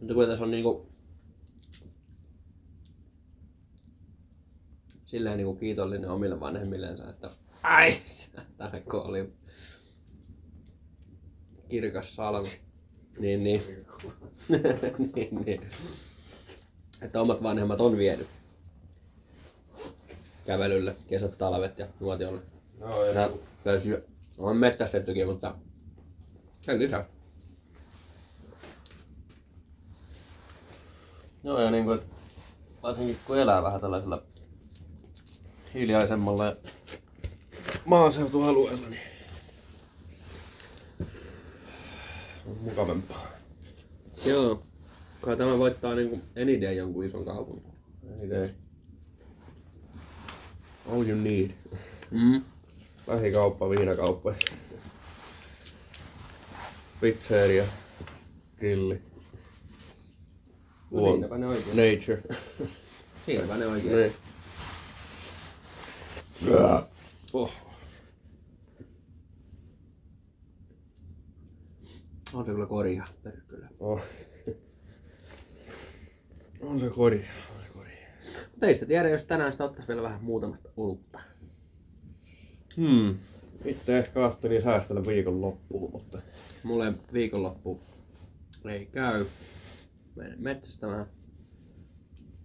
Mutta 0.00 0.14
kun 0.14 0.26
tässä 0.26 0.44
on 0.44 0.50
niinku... 0.50 0.88
Silleen 5.06 5.36
niinku 5.36 5.54
kiitollinen 5.54 6.10
omille 6.10 6.40
vanhemmillensa, 6.40 7.10
että 7.10 7.30
ai, 7.62 8.00
Tarko 8.56 8.98
oli 8.98 9.32
kirkas 11.68 12.14
salmi. 12.14 12.60
Niin, 13.18 13.44
niin. 13.44 13.62
niin, 15.16 15.44
niin. 15.44 15.70
Että 17.02 17.20
omat 17.20 17.42
vanhemmat 17.42 17.80
on 17.80 17.98
vienyt 17.98 18.41
kävelylle, 20.44 20.96
kesät, 21.08 21.38
talvet 21.38 21.78
ja 21.78 21.86
nuotiolle. 22.00 22.40
No, 22.78 23.04
ja 23.04 23.14
Nää 23.14 23.28
täysin 23.64 23.98
on 24.38 24.56
metsästettykin, 24.56 25.26
mutta 25.26 25.54
sen 26.60 26.78
lisää. 26.78 27.04
Joo, 31.44 31.60
ja 31.60 31.70
niin 31.70 31.84
kuin, 31.84 32.00
varsinkin 32.82 33.18
kun 33.26 33.38
elää 33.38 33.62
vähän 33.62 33.80
tällaisella 33.80 34.22
hiljaisemmalla 35.74 36.46
ja 36.46 36.56
maaseutualueella, 37.84 38.88
niin 38.88 39.02
on 42.46 42.56
mukavampaa. 42.60 43.32
Joo. 44.26 44.62
Kai 45.20 45.36
tämä 45.36 45.58
voittaa 45.58 45.94
niinku 45.94 46.20
eniten 46.36 46.76
jonkun 46.76 47.04
ison 47.04 47.24
kaupungin. 47.24 47.72
Ei 48.20 48.34
ei. 48.34 48.50
All 50.90 51.06
you 51.08 51.18
need. 51.18 51.50
Mm. 52.10 52.42
Lähikauppa, 53.06 53.70
viinakauppa. 53.70 54.34
Pizzeria. 57.00 57.64
Grilli. 58.58 59.02
No 60.90 61.00
Luon- 61.00 61.12
siinäpä 61.12 61.38
ne 61.38 61.46
oikein. 61.46 61.76
Nature. 61.76 62.22
Siinäpä 63.26 63.56
ne 63.56 63.66
oikein. 63.66 63.96
Niin. 63.96 64.12
Oh. 67.32 67.50
On 72.32 72.46
se 72.46 72.52
kyllä 72.52 72.66
korjaa, 72.66 73.06
perkele. 73.22 73.66
Oh. 73.80 74.00
On 76.60 76.80
se 76.80 76.90
kori. 76.90 77.26
Mutta 78.62 78.68
ei 78.68 78.74
sitä 78.74 78.86
tiedä, 78.86 79.08
jos 79.08 79.24
tänään 79.24 79.52
sitä 79.52 79.64
ottais 79.64 79.88
vielä 79.88 80.02
vähän 80.02 80.24
muutamasta 80.24 80.68
olutta. 80.76 81.20
Hmm. 82.76 83.18
Itse 83.64 83.98
ehkä 83.98 84.20
ajattelin 84.20 84.62
säästellä 84.62 85.02
viikon 85.06 85.40
loppuun, 85.40 85.92
mutta 85.92 86.18
Mulle 86.62 86.92
viikonloppu 87.12 87.80
ei 88.64 88.86
käy. 88.86 89.26
Menen 90.16 90.42
metsästämään. 90.42 91.06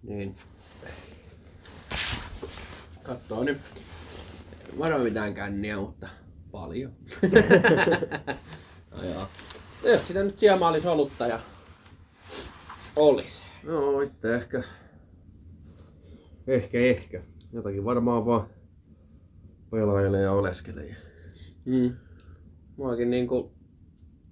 Niin. 0.02 0.34
Kattoo 3.02 3.44
nyt. 3.44 3.58
Varo 4.78 4.98
mitään 4.98 5.34
känniä, 5.34 5.76
mutta 5.76 6.08
paljon. 6.50 6.92
no 8.90 9.04
joo. 9.04 9.28
Jos 9.84 10.06
sitä 10.06 10.22
nyt 10.22 10.38
siemaa 10.38 10.70
olisi 10.70 10.88
olutta 10.88 11.26
ja 11.26 11.40
olisi. 12.96 13.42
Joo, 13.64 14.00
itse 14.00 14.34
ehkä. 14.34 14.62
Ehkä, 16.48 16.78
ehkä. 16.78 17.22
Jotakin 17.52 17.84
varmaan 17.84 18.26
vaan 18.26 18.46
pelailee 19.70 20.22
ja 20.22 20.32
oleskelee. 20.32 20.96
Mm. 21.64 21.96
Muakin 22.76 23.10
niinku 23.10 23.52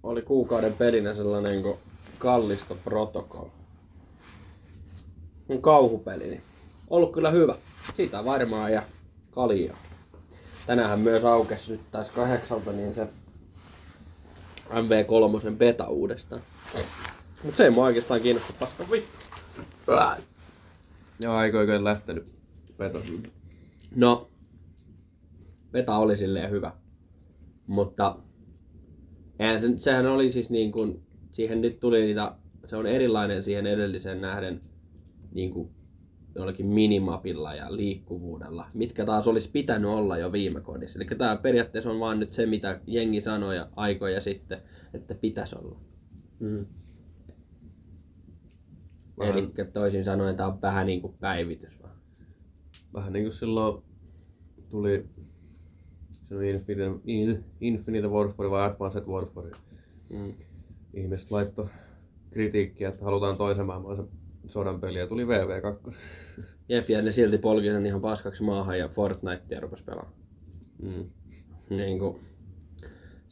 oli 0.03 0.23
kuukauden 0.23 0.73
pelinä 0.73 1.15
sellainen 1.15 1.53
niinku 1.53 1.79
kallisto 2.19 2.77
protocol. 2.85 3.49
Mun 5.49 5.63
kauhupeli, 5.63 6.29
niin 6.29 6.43
ollut 6.91 7.13
kyllä 7.13 7.31
hyvä. 7.31 7.55
Siitä 7.95 8.25
varmaan 8.25 8.73
ja 8.73 8.83
kaljaa. 9.31 9.77
Tänähän 10.67 11.01
myös 11.01 11.25
aukesi 11.25 11.73
nyt 11.73 11.91
taas 11.91 12.11
kahdeksalta 12.11 12.73
niin 12.73 12.95
se 12.95 13.09
MV3 14.71 15.57
beta 15.57 15.89
uudestaan. 15.89 16.43
Mut 17.43 17.57
se 17.57 17.65
ei 17.65 17.71
mua 17.71 17.85
oikeastaan 17.85 18.21
kiinnosta 18.21 18.53
paska 18.59 18.85
vittu. 18.91 19.19
Ja 21.21 21.37
aikoiko 21.37 21.85
lähtenyt 21.85 22.27
veto. 22.79 23.03
No, 23.95 24.29
beta 25.73 25.97
oli 25.97 26.17
silleen 26.17 26.51
hyvä. 26.51 26.73
Mutta 27.67 28.19
eihän 29.39 29.61
se, 29.61 29.69
sehän 29.77 30.07
oli 30.07 30.33
siis 30.33 30.51
niin 30.51 30.73
kuin, 30.73 31.03
siihen 31.33 31.61
nyt 31.61 31.81
tuli 31.81 32.01
niitä, 32.01 32.33
se 32.67 32.77
on 32.77 32.87
erilainen 32.87 33.43
siihen 33.43 33.67
edelliseen 33.67 34.21
nähden 34.21 34.61
niin 35.33 35.51
kuin 35.51 35.71
jollakin 36.35 36.67
minimapilla 36.67 37.55
ja 37.55 37.77
liikkuvuudella, 37.77 38.67
mitkä 38.75 39.05
taas 39.05 39.29
olisi 39.29 39.51
pitänyt 39.51 39.91
olla 39.91 40.19
jo 40.19 40.33
viime 40.33 40.61
kodissa. 40.61 40.99
Eli 40.99 41.07
tämä 41.19 41.37
periaatteessa 41.37 41.91
on 41.91 42.01
vaan 42.01 42.21
nyt 42.21 42.33
se, 42.33 42.47
mitä 42.47 42.81
jengi 42.87 43.21
sanoi 43.21 43.57
ja 43.57 43.69
aikoja 43.77 44.21
sitten, 44.21 44.63
että 44.95 45.15
pitäisi 45.15 45.57
olla. 45.59 45.81
Mm. 46.39 46.67
Eli 49.21 49.53
toisin 49.73 50.05
sanoen 50.05 50.37
tämä 50.37 50.49
on 50.49 50.63
vähän 50.63 50.87
niin 50.87 51.01
kuin 51.01 51.15
päivitys 51.21 51.83
vaan. 51.83 51.97
Vähän 52.95 53.13
niin 53.13 53.25
kuin 53.25 53.33
silloin 53.33 53.83
tuli 54.71 55.07
se 56.11 56.51
Infinite, 56.51 57.01
In- 57.05 57.45
Infinite 57.61 58.09
Warfare 58.09 58.51
vai 58.51 58.71
Advanced 58.71 59.05
Warfare. 59.07 59.51
Mm. 60.11 60.33
Ihmiset 60.95 61.31
laittoi 61.31 61.67
kritiikkiä, 62.31 62.89
että 62.89 63.05
halutaan 63.05 63.37
toisen 63.37 63.67
maailman 63.67 64.09
sodan 64.47 64.81
peliä 64.81 65.01
ja 65.01 65.07
tuli 65.07 65.25
VV2. 65.25 65.95
Jep, 66.69 66.91
ja 66.91 67.03
ne 67.03 67.13
silti 67.13 67.39
polki 67.39 67.67
sen 67.67 67.87
ihan 67.87 68.01
paskaksi 68.01 68.43
maahan 68.43 68.79
ja 68.79 68.89
Fortnitea 68.89 69.61
rupesi 69.61 69.85
pelaamaan. 69.85 70.15
Mm. 70.83 71.11
niin 71.71 71.99
kuin, 71.99 72.21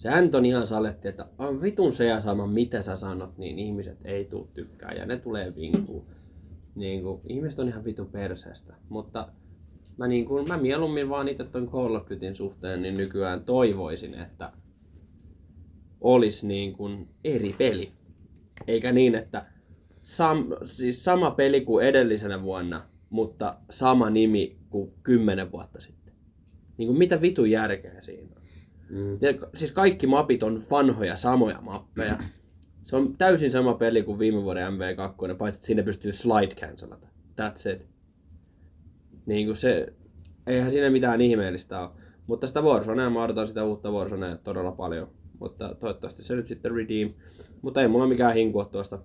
sehän 0.05 0.25
nyt 0.25 0.35
on 0.35 0.47
ihan 0.47 0.67
saletti, 0.67 1.09
että 1.09 1.27
on 1.39 1.63
vitun 1.63 1.93
se 1.93 2.05
ja 2.05 2.21
sama 2.21 2.47
mitä 2.47 2.83
sä 2.83 2.97
sanot, 2.97 3.39
niin 3.39 3.59
ihmiset 3.59 3.99
ei 4.05 4.25
tuu 4.25 4.49
tykkää 4.55 4.93
ja 4.93 5.07
ne 5.07 5.17
tulee 5.17 5.53
vinkuu. 5.57 6.07
Niin 6.75 7.03
kuin, 7.03 7.21
ihmiset 7.29 7.59
on 7.59 7.69
ihan 7.69 7.85
vitun 7.85 8.07
perseestä, 8.07 8.75
mutta 8.89 9.29
mä, 9.97 10.07
niin 10.07 10.25
kuin, 10.25 10.49
mä 10.49 10.57
mieluummin 10.57 11.09
vaan 11.09 11.29
itse 11.29 11.45
ton 11.45 11.71
Call 11.71 11.95
of 11.95 12.11
Dutyn 12.11 12.35
suhteen 12.35 12.83
niin 12.83 12.97
nykyään 12.97 13.45
toivoisin, 13.45 14.15
että 14.15 14.53
olisi 16.01 16.47
niin 16.47 16.73
kuin 16.73 17.09
eri 17.25 17.55
peli. 17.59 17.93
Eikä 18.67 18.93
niin, 18.93 19.15
että 19.15 19.47
sam, 20.03 20.47
siis 20.65 21.05
sama 21.05 21.31
peli 21.31 21.61
kuin 21.61 21.87
edellisenä 21.87 22.43
vuonna, 22.43 22.83
mutta 23.11 23.57
sama 23.71 24.11
nimi 24.11 24.57
kuin 24.71 24.93
kymmenen 25.03 25.53
vuotta 25.53 25.81
sitten. 25.81 26.15
Niin 26.77 26.87
kuin 26.87 26.99
mitä 26.99 27.21
vitun 27.21 27.51
järkeä 27.51 28.01
siinä? 28.01 28.34
Mm. 28.89 29.13
Ja, 29.21 29.49
siis 29.55 29.73
kaikki 29.73 30.07
mapit 30.07 30.43
on 30.43 30.63
vanhoja, 30.71 31.17
samoja 31.17 31.61
mappeja. 31.61 32.19
Se 32.85 32.97
on 32.97 33.17
täysin 33.17 33.51
sama 33.51 33.75
peli 33.75 34.03
kuin 34.03 34.19
viime 34.19 34.43
vuoden 34.43 34.73
MV2, 34.73 35.37
paitsi 35.37 35.59
että 35.59 35.67
siinä 35.67 35.83
pystyy 35.83 36.13
slide 36.13 36.55
cancelata. 36.55 37.09
That's 37.41 37.71
it. 37.75 37.87
Niin 39.27 39.47
kuin 39.47 39.57
se, 39.57 39.93
eihän 40.47 40.71
siinä 40.71 40.91
mitään 40.91 41.21
ihmeellistä 41.21 41.81
ole. 41.81 41.91
Mutta 42.27 42.47
sitä 42.47 42.63
Warzonea, 42.63 43.11
mä 43.11 43.23
odotan 43.23 43.49
sitä 43.49 43.65
uutta 43.65 43.91
Warzonea 43.91 44.37
todella 44.37 44.73
paljon. 44.73 45.11
Mutta 45.41 45.75
toivottavasti 45.75 46.23
se 46.25 46.37
nyt 46.37 46.47
sitten 46.47 46.77
redeem. 46.77 47.15
Mutta 47.63 47.83
ei 47.83 47.89
mulla 47.89 48.07
mikään 48.07 48.35
hinkua 48.35 48.65
tuosta. 48.65 48.99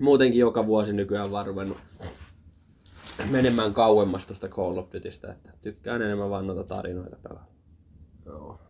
Muutenkin 0.00 0.40
joka 0.40 0.66
vuosi 0.66 0.92
nykyään 0.92 1.30
vaan 1.30 1.46
ruvennut 1.46 1.78
menemään 3.30 3.74
kauemmas 3.74 4.26
tuosta 4.26 4.48
Call 4.48 4.76
of 4.76 4.92
Dutystä, 4.92 5.32
että 5.32 5.52
tykkään 5.62 6.02
enemmän 6.02 6.30
vaan 6.30 6.46
noita 6.46 6.64
tarinoita 6.64 7.16
pelaa. 7.22 7.46
Joo. 8.26 8.65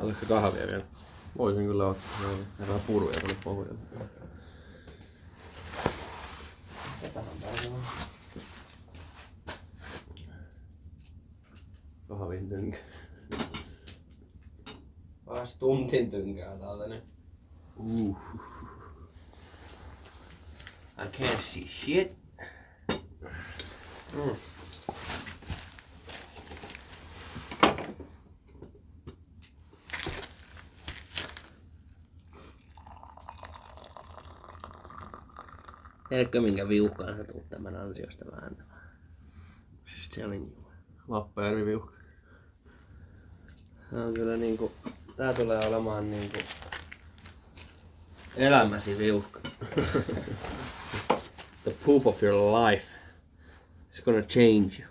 Haluatko 0.00 0.26
kahvia 0.28 0.66
vielä? 0.66 0.84
Voisin 1.38 1.64
kyllä 1.64 1.86
ottaa. 1.86 2.30
Ja 2.58 2.68
vähän 2.68 2.80
puruja 2.86 3.20
tuonne 3.20 3.36
pohjalle. 3.44 3.78
Kahvin 12.08 12.48
tynkä. 12.48 12.78
Vasta 15.26 15.58
tuntin 15.58 16.10
tynkää 16.10 16.56
täältä 16.56 16.88
nyt. 16.88 17.04
Uh. 17.76 18.16
I 20.98 21.06
can't 21.18 21.42
see 21.42 21.66
shit. 21.66 22.16
Mm. 24.12 24.36
Tiedätkö 36.10 36.40
minkä 36.40 36.68
viuhkaan 36.68 37.16
sä 37.16 37.24
tuut 37.24 37.48
tämän 37.48 37.76
ansiosta 37.76 38.24
vähän? 38.32 38.56
Just 39.96 40.12
telling 40.12 40.44
you. 40.44 40.72
Lappajärvi 41.08 41.66
viuhka. 41.66 41.92
Tää 43.90 44.04
on 44.04 44.14
kyllä 44.14 44.36
niinku, 44.36 44.72
tää 45.16 45.32
tulee 45.32 45.66
olemaan 45.66 46.10
niinku 46.10 46.38
elämäsi 48.36 48.98
viuhka. 48.98 49.40
The 51.64 51.74
poop 51.86 52.06
of 52.06 52.22
your 52.22 52.60
life. 52.60 52.86
It's 53.92 54.04
gonna 54.04 54.22
change 54.22 54.82
you. 54.82 54.88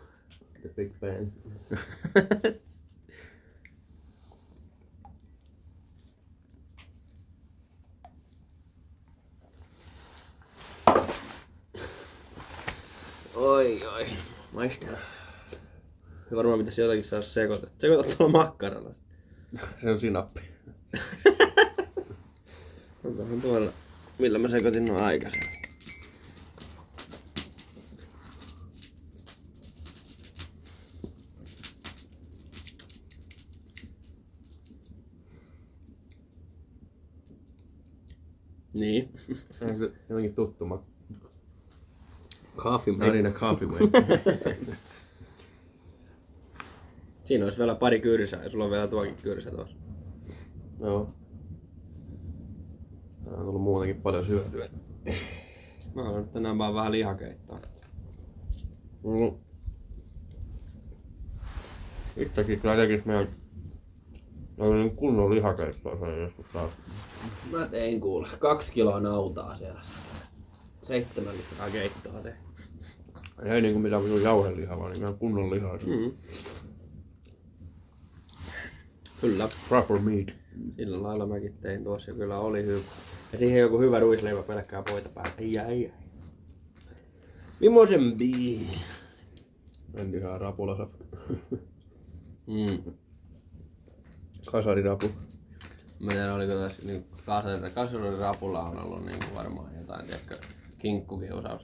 The 0.62 0.70
Big 0.70 0.92
Bang. 1.00 1.32
oi 13.40 13.86
oi. 13.86 14.08
Maistaa. 14.60 14.98
Varmaan 16.36 16.60
pitäisi 16.60 16.82
jotakin 16.82 17.04
saada 17.04 17.26
sekoitettua. 17.26 17.80
Sekoita 17.80 18.18
tuolla 18.18 18.32
makkaralla. 18.32 18.94
Se 19.82 19.90
on 19.90 20.00
sinappi. 20.00 20.42
Onkohan 23.04 23.42
tuolla, 23.42 23.72
millä 24.18 24.40
mä 24.40 24.50
sekoitin 24.50 24.86
nuo 24.86 25.02
aikaisemmin. 25.02 25.60
Niin. 38.74 39.14
Jotenkin 40.10 40.36
tuttu 40.36 40.66
mak... 40.66 40.84
Coffee 42.60 42.94
Narina 42.98 43.32
coffee 43.32 43.68
way. 43.68 43.80
Siinä 47.24 47.46
olisi 47.46 47.58
vielä 47.58 47.76
pari 47.76 48.00
kyrsää 48.00 48.44
ja 48.44 48.50
sulla 48.50 48.64
on 48.64 48.72
vielä 48.72 48.88
tuokin 48.88 49.16
kyrsä 49.24 49.52
tuossa. 49.52 49.76
Joo. 50.80 51.10
Täällä 53.24 53.40
on 53.40 53.46
tullut 53.46 53.62
muutenkin 53.62 54.02
paljon 54.02 54.26
syötyä. 54.26 54.70
Mä 55.96 56.04
haluan 56.04 56.22
nyt 56.22 56.32
tänään 56.32 56.58
vaan 56.58 56.74
vähän 56.74 56.92
lihakeittoa. 56.92 57.60
Mm. 59.04 59.32
Itsekin 62.18 62.60
kyllä 62.60 62.76
tekis 62.76 63.06
meidän 63.06 63.28
oli 64.60 64.78
niin 64.78 64.96
kunnon 64.96 65.36
lihakeittoa 65.36 66.00
se 66.00 66.20
joskus 66.22 66.46
taas. 66.54 66.72
Mä 67.52 67.68
tein 67.68 68.02
kuule 68.02 68.28
kaksi 68.40 68.72
kiloa 68.72 69.00
nautaa 69.00 69.58
siellä. 69.58 69.82
Seitsemän 70.84 71.38
litraa 71.38 71.70
keittoa 71.70 72.22
tein. 72.22 72.49
Ei 73.44 73.62
niinku 73.62 73.80
mitään 73.80 74.04
minun 74.04 74.22
jauhelihaa, 74.22 74.80
vaan 74.80 74.96
ihan 74.96 75.18
kunnon 75.18 75.52
lihaa. 75.52 75.78
Mm. 75.78 76.12
Kyllä. 79.22 79.50
Proper 79.70 80.00
meat. 80.00 80.28
Sillä 80.76 81.04
lailla 81.04 81.26
mäkin 81.26 81.58
tein 81.62 81.84
tuossa 81.84 82.14
kyllä 82.14 82.40
oli 82.40 82.66
hyvä. 82.66 82.82
Ja 83.32 83.40
siihen 83.40 83.60
joku 83.60 83.80
hyvä 83.80 84.00
ruisleipä 84.00 84.44
pelkkää 84.44 84.84
poita 84.90 85.10
päälle. 85.10 85.34
Ai 85.40 85.58
ai 85.58 85.66
ai. 85.66 85.92
Mimosen 87.60 88.18
bii. 88.18 88.68
En 89.96 90.16
ihan 90.16 90.42
rapulasaf. 90.42 90.94
Mm. 92.48 92.94
Kasarirapu. 94.52 95.12
Mä 96.00 96.12
tiedän, 96.12 96.36
oliko 96.36 96.54
tässä 96.54 96.82
niin 96.86 97.06
kasari, 97.26 97.72
kasari 97.72 98.18
rapulla 98.18 98.62
on 98.62 98.80
ollut 98.80 99.06
niin 99.06 99.20
kuin 99.20 99.36
varmaan 99.36 99.76
jotain, 99.78 100.06
tiedätkö, 100.06 100.36
kinkkukiusaus. 100.78 101.62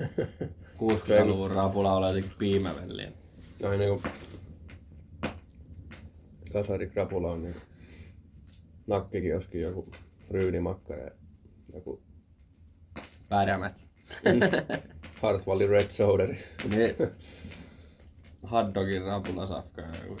60-luvun 0.80 1.50
rapula 1.50 1.92
oli 1.92 2.06
jotenkin 2.06 2.32
piimävelliä. 2.38 3.12
Ai 3.68 3.78
niinku... 3.78 4.02
Kasarikrapula 6.52 7.30
on 7.30 7.42
niinku... 7.42 7.60
Nakkikioski 8.86 9.60
joku 9.60 9.86
ryynimakkara 10.30 11.02
ja 11.02 11.10
joku 11.74 12.02
Pärjämät. 13.28 13.84
Hartwallin 15.22 15.68
Red 15.68 15.90
Soderi. 15.90 16.38
Ne 16.68 16.96
hotdogin 18.50 19.02
rapulasafka 19.02 19.80
ja 19.80 19.88
joku 20.02 20.16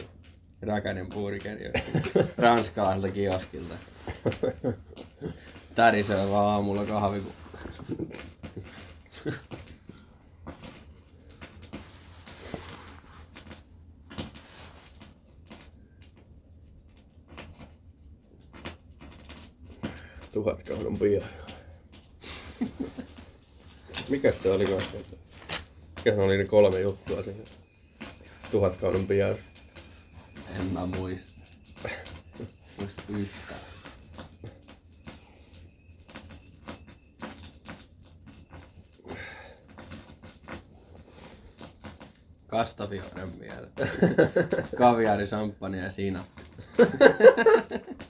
räkänen 0.62 1.08
burgeri 1.08 1.72
ranskalaiselta 2.38 3.08
kioskilta. 3.08 3.74
Tärisee 5.74 6.30
vaan 6.30 6.46
aamulla 6.46 6.84
kahvi, 6.84 7.20
kun 7.20 7.32
Tuhat 20.40 20.62
kahdon 20.62 20.98
pian. 20.98 21.28
Mikä 24.08 24.32
se 24.32 24.50
oli 24.50 24.66
kanssa? 24.66 24.96
Mikä 25.96 26.14
se 26.14 26.20
oli 26.20 26.38
ne 26.38 26.44
kolme 26.44 26.80
juttua 26.80 27.22
siinä? 27.22 27.44
Tuhat 28.50 28.76
kaudun 28.76 29.06
pian. 29.06 29.36
en 30.60 30.66
mä 30.66 30.86
muista. 30.86 31.32
Muista 32.78 33.02
yhtään. 33.08 33.60
Kastafioren 42.46 43.28
mielestä. 43.38 43.88
Kaviari, 44.78 45.26
samppani 45.26 45.78
ja 45.78 45.90
sinappi. 45.90 46.42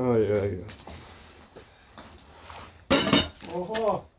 Ai 0.00 0.32
ai 0.32 0.40
ai. 0.40 0.64
Oho! 3.52 4.10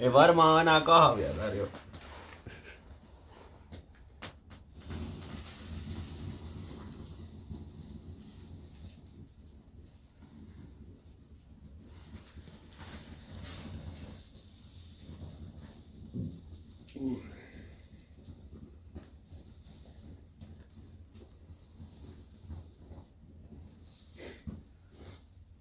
Ei 0.00 0.05
varmaan 0.16 0.60
enää 0.60 0.80
kahvia 0.80 1.28
tarjoa. 1.28 1.68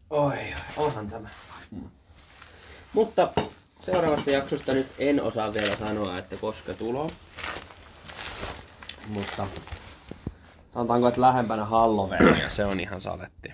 Oi, 0.09 0.37
oi, 0.37 0.53
onhan 0.77 1.07
tämä. 1.07 1.29
Mutta 2.93 3.33
seuraavasta 3.85 4.31
jaksosta 4.31 4.73
nyt 4.73 4.87
en 4.99 5.23
osaa 5.23 5.53
vielä 5.53 5.75
sanoa, 5.75 6.17
että 6.17 6.37
koska 6.37 6.73
tulo. 6.73 7.11
Mutta 9.07 9.47
sanotaanko, 10.73 11.07
että 11.07 11.21
lähempänä 11.21 11.65
Halloweenia 11.65 12.49
se 12.49 12.65
on 12.65 12.79
ihan 12.79 13.01
saletti. 13.01 13.53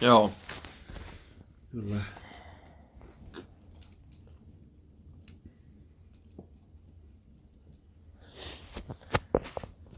Joo. 0.00 0.32
Kyllä. 1.72 2.00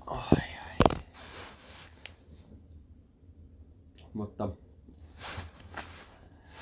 Ai, 0.06 0.20
ai. 0.40 0.98
Mutta 4.14 4.48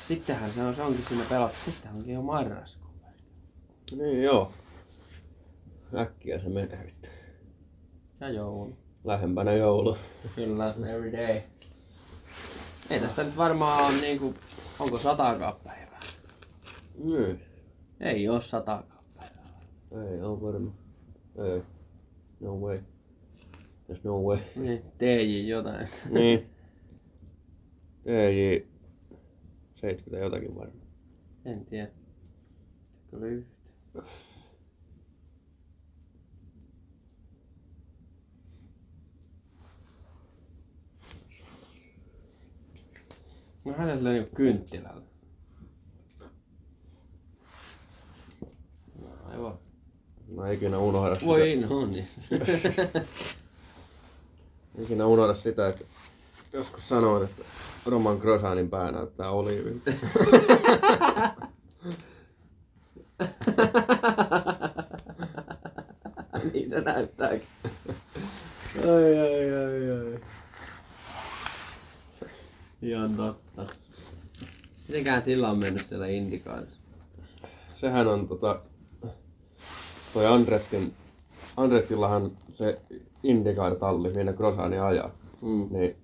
sittenhän 0.08 0.39
se 0.54 0.62
on, 0.62 0.74
se 0.74 0.82
onkin 0.82 1.04
siinä 1.08 1.24
pelattu. 1.28 1.58
Sittenhän 1.64 1.98
onkin 1.98 2.14
jo 2.14 2.22
marraskuu. 2.22 2.90
Niin 3.96 4.22
joo. 4.22 4.52
Äkkiä 5.96 6.38
se 6.38 6.48
menee 6.48 6.84
vittu. 6.86 7.08
Ja 8.20 8.28
joulu. 8.28 8.76
Lähempänä 9.04 9.52
joulu. 9.52 9.96
Kyllä, 10.34 10.74
every 10.88 11.12
day. 11.12 11.40
Ei 12.90 13.00
tästä 13.00 13.24
nyt 13.24 13.36
varmaan 13.36 13.84
on 13.84 14.00
niinku, 14.00 14.34
onko 14.78 14.98
satakaan 14.98 15.54
päivää? 15.64 16.00
Niin. 17.04 17.40
Ei 18.00 18.28
oo 18.28 18.40
satakaan 18.40 19.04
päivää. 19.16 19.60
Ei 20.10 20.22
oo 20.22 20.40
varma. 20.40 20.72
Ei. 21.38 21.62
No 22.40 22.60
way. 22.60 22.78
There's 23.88 24.00
no 24.04 24.22
way. 24.22 24.38
Niin, 24.56 24.82
TJ 24.98 25.48
jotain. 25.48 25.88
niin. 26.10 26.46
TJ 28.02 28.66
70 29.80 30.24
jotakin 30.24 30.54
varmaan. 30.56 30.86
En 31.44 31.66
tiedä. 31.66 31.90
Kyllä 33.10 33.26
yhtä. 33.26 34.02
No 43.64 43.72
hänellä 43.72 44.12
niinku 44.12 44.36
kynttilällä. 44.36 45.02
No 49.00 49.08
aivan. 49.24 49.58
Mä 50.28 50.42
no, 50.42 50.50
ikinä 50.50 50.78
unohda 50.78 51.14
sitä. 51.14 51.26
Voi 51.26 51.56
no 51.56 51.86
niin. 51.86 52.06
ikinä 54.82 55.06
unohda 55.06 55.34
sitä, 55.34 55.68
että 55.68 55.84
joskus 56.52 56.88
sanoit, 56.88 57.30
että 57.30 57.42
Roman 57.86 58.16
Grosanin 58.16 58.70
pää 58.70 58.92
näyttää 58.92 59.30
oliivilta. 59.30 59.90
niin 66.52 66.70
se 66.70 66.80
näyttääkin. 66.80 67.48
Ai 68.84 69.18
ai 69.18 69.54
ai 69.54 69.90
ai. 69.90 70.20
Ihan 72.82 73.16
totta. 73.16 73.66
Mitenkään 74.88 75.22
sillä 75.22 75.50
on 75.50 75.58
mennyt 75.58 75.86
siellä 75.86 76.06
Indikaarissa? 76.06 76.80
Sehän 77.76 78.06
on 78.06 78.28
tota... 78.28 78.60
Toi 80.12 80.26
Andrettin... 80.26 80.94
Andrettillahan 81.56 82.30
se 82.54 82.80
Indycar-talli, 83.22 84.12
minne 84.12 84.32
Grosani 84.32 84.78
ajaa. 84.78 85.10
Mm. 85.42 85.68
Niin 85.70 85.96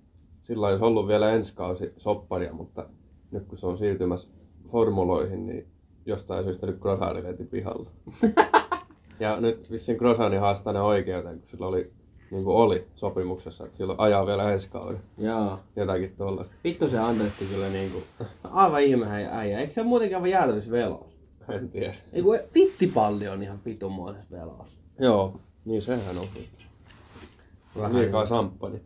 sillä 0.47 0.67
olisi 0.67 0.83
ollut 0.83 1.07
vielä 1.07 1.31
ensi 1.31 1.55
kausi 1.55 1.93
sopparia, 1.97 2.53
mutta 2.53 2.85
nyt 3.31 3.45
kun 3.47 3.57
se 3.57 3.67
on 3.67 3.77
siirtymässä 3.77 4.29
formuloihin, 4.67 5.45
niin 5.45 5.67
jostain 6.05 6.43
syystä 6.43 6.67
nyt 6.67 6.79
Grosani 6.79 7.23
veti 7.23 7.45
pihalla. 7.45 7.89
ja 9.19 9.39
nyt 9.41 9.71
vissiin 9.71 9.97
Grosani 9.97 10.37
haastaa 10.37 10.73
ne 10.73 10.81
oikeuteen, 10.81 11.39
kun 11.39 11.47
sillä 11.47 11.67
oli, 11.67 11.91
niin 12.31 12.43
kuin 12.43 12.55
oli 12.55 12.87
sopimuksessa, 12.95 13.65
että 13.65 13.77
sillä 13.77 13.95
ajaa 13.97 14.25
vielä 14.25 14.51
ensi 14.51 14.69
kauden. 14.69 15.01
Joo. 15.17 15.59
Jotakin 15.75 16.15
tuollaista. 16.17 16.55
Vittu 16.63 16.89
se 16.89 16.99
Andretti 16.99 17.45
kyllä 17.45 17.69
niinku... 17.69 18.03
Aivan 18.43 18.83
ihme 18.83 19.27
äijä. 19.31 19.59
Eikö 19.59 19.73
se 19.73 19.81
ole 19.81 19.89
muutenkin 19.89 20.17
aivan 20.17 20.29
jäätävissä 20.29 20.71
velossa? 20.71 21.17
En 21.49 21.69
tiedä. 21.69 21.93
Eiku 22.13 22.29
fittipalli 22.49 23.27
on 23.27 23.43
ihan 23.43 23.59
vitumoisessa 23.65 24.31
velossa. 24.31 24.77
Joo, 24.99 25.39
niin 25.65 25.81
sehän 25.81 26.17
on. 26.17 26.27
Vähän 27.77 27.95
Liikaa 27.95 28.25
samppani. 28.25 28.81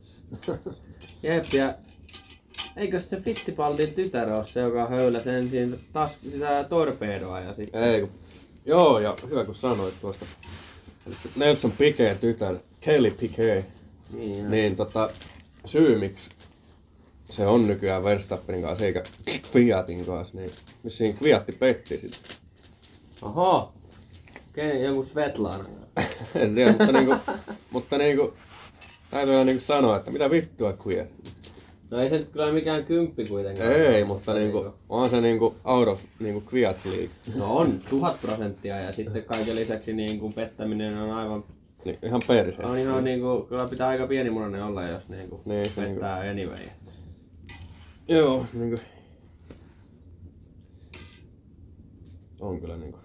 Jep, 1.23 1.53
ja 1.53 1.73
eikö 2.77 2.99
se 2.99 3.21
Fittipaldin 3.21 3.93
tytär 3.93 4.33
ole 4.33 4.45
se, 4.45 4.59
joka 4.59 4.87
höyläsi 4.87 5.29
ensin 5.29 5.79
tas, 5.93 6.17
sitä 6.31 6.65
torpedoa 6.69 7.39
ja 7.39 7.53
sitten... 7.53 7.83
Ei, 7.83 8.01
kun... 8.01 8.09
Joo, 8.65 8.99
ja 8.99 9.17
hyvä 9.29 9.45
kun 9.45 9.55
sanoit 9.55 9.99
tuosta. 10.01 10.25
Nelson 11.35 11.71
Piquet 11.71 12.19
tytär, 12.19 12.55
Kelly 12.79 13.11
Piquet, 13.11 13.65
Niin, 14.13 14.51
niin 14.51 14.75
tota, 14.75 15.09
syy 15.65 15.97
miksi 15.97 16.29
se 17.31 17.47
on 17.47 17.67
nykyään 17.67 18.03
Verstappenin 18.03 18.61
kanssa 18.61 18.85
eikä 18.85 19.03
Fiatin 19.53 20.05
kanssa, 20.05 20.37
niin 20.37 20.51
vissiin 20.83 21.17
Fiatti 21.17 21.51
petti 21.51 21.97
sitä. 21.97 22.17
Oho! 23.21 23.73
Ken, 24.53 24.81
joku 24.81 25.03
Svetlana. 25.03 25.65
en 26.35 26.55
tiedä, 26.55 26.71
mutta 26.71 26.91
niinku, 26.91 27.15
mutta 27.71 27.97
niinku, 27.97 28.33
täytyy 29.11 29.45
niinku 29.45 29.61
sanoa, 29.61 29.97
että 29.97 30.11
mitä 30.11 30.31
vittua 30.31 30.73
Fiat. 30.73 31.07
No 31.91 31.99
ei 31.99 32.09
se 32.09 32.17
nyt 32.17 32.29
kyllä 32.29 32.51
mikään 32.51 32.85
kymppi 32.85 33.25
kuitenkaan. 33.25 33.71
Ei, 33.71 34.03
mutta 34.03 34.33
niinku, 34.33 34.73
on 34.89 35.09
se 35.09 35.21
niinku 35.21 35.55
out 35.63 35.87
of 35.87 36.01
niinku 36.19 36.43
Fiat's 36.49 36.89
league. 36.89 37.09
No 37.35 37.57
on, 37.57 37.81
tuhat 37.89 38.21
prosenttia 38.21 38.79
ja 38.79 38.93
sitten 38.93 39.23
kaiken 39.23 39.55
lisäksi 39.55 39.93
niin 39.93 40.19
kuin 40.19 40.33
pettäminen 40.33 40.97
on 40.97 41.11
aivan... 41.11 41.43
Niin, 41.85 41.97
ihan 42.03 42.21
perseestä. 42.27 42.67
On 42.67 42.77
ihan 42.77 43.03
niin 43.03 43.19
kuin, 43.21 43.47
kyllä 43.47 43.67
pitää 43.67 43.87
aika 43.87 44.07
pienimunainen 44.07 44.63
olla, 44.63 44.83
jos 44.87 45.09
niin 45.09 45.29
kuin 45.29 45.41
Niin, 45.45 45.71
pettää 45.75 46.19
anyway. 46.19 46.59
Joo, 48.07 48.45
niinku. 48.53 48.77
On 52.39 52.61
kyllä 52.61 52.77
niinku. 52.77 52.99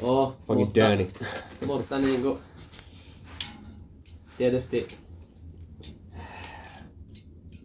Oh, 0.00 0.36
Fucking 0.46 0.58
mutta, 0.58 0.80
Danny. 0.80 1.06
mutta 1.66 1.98
niinku, 1.98 2.38
tietysti 4.40 4.88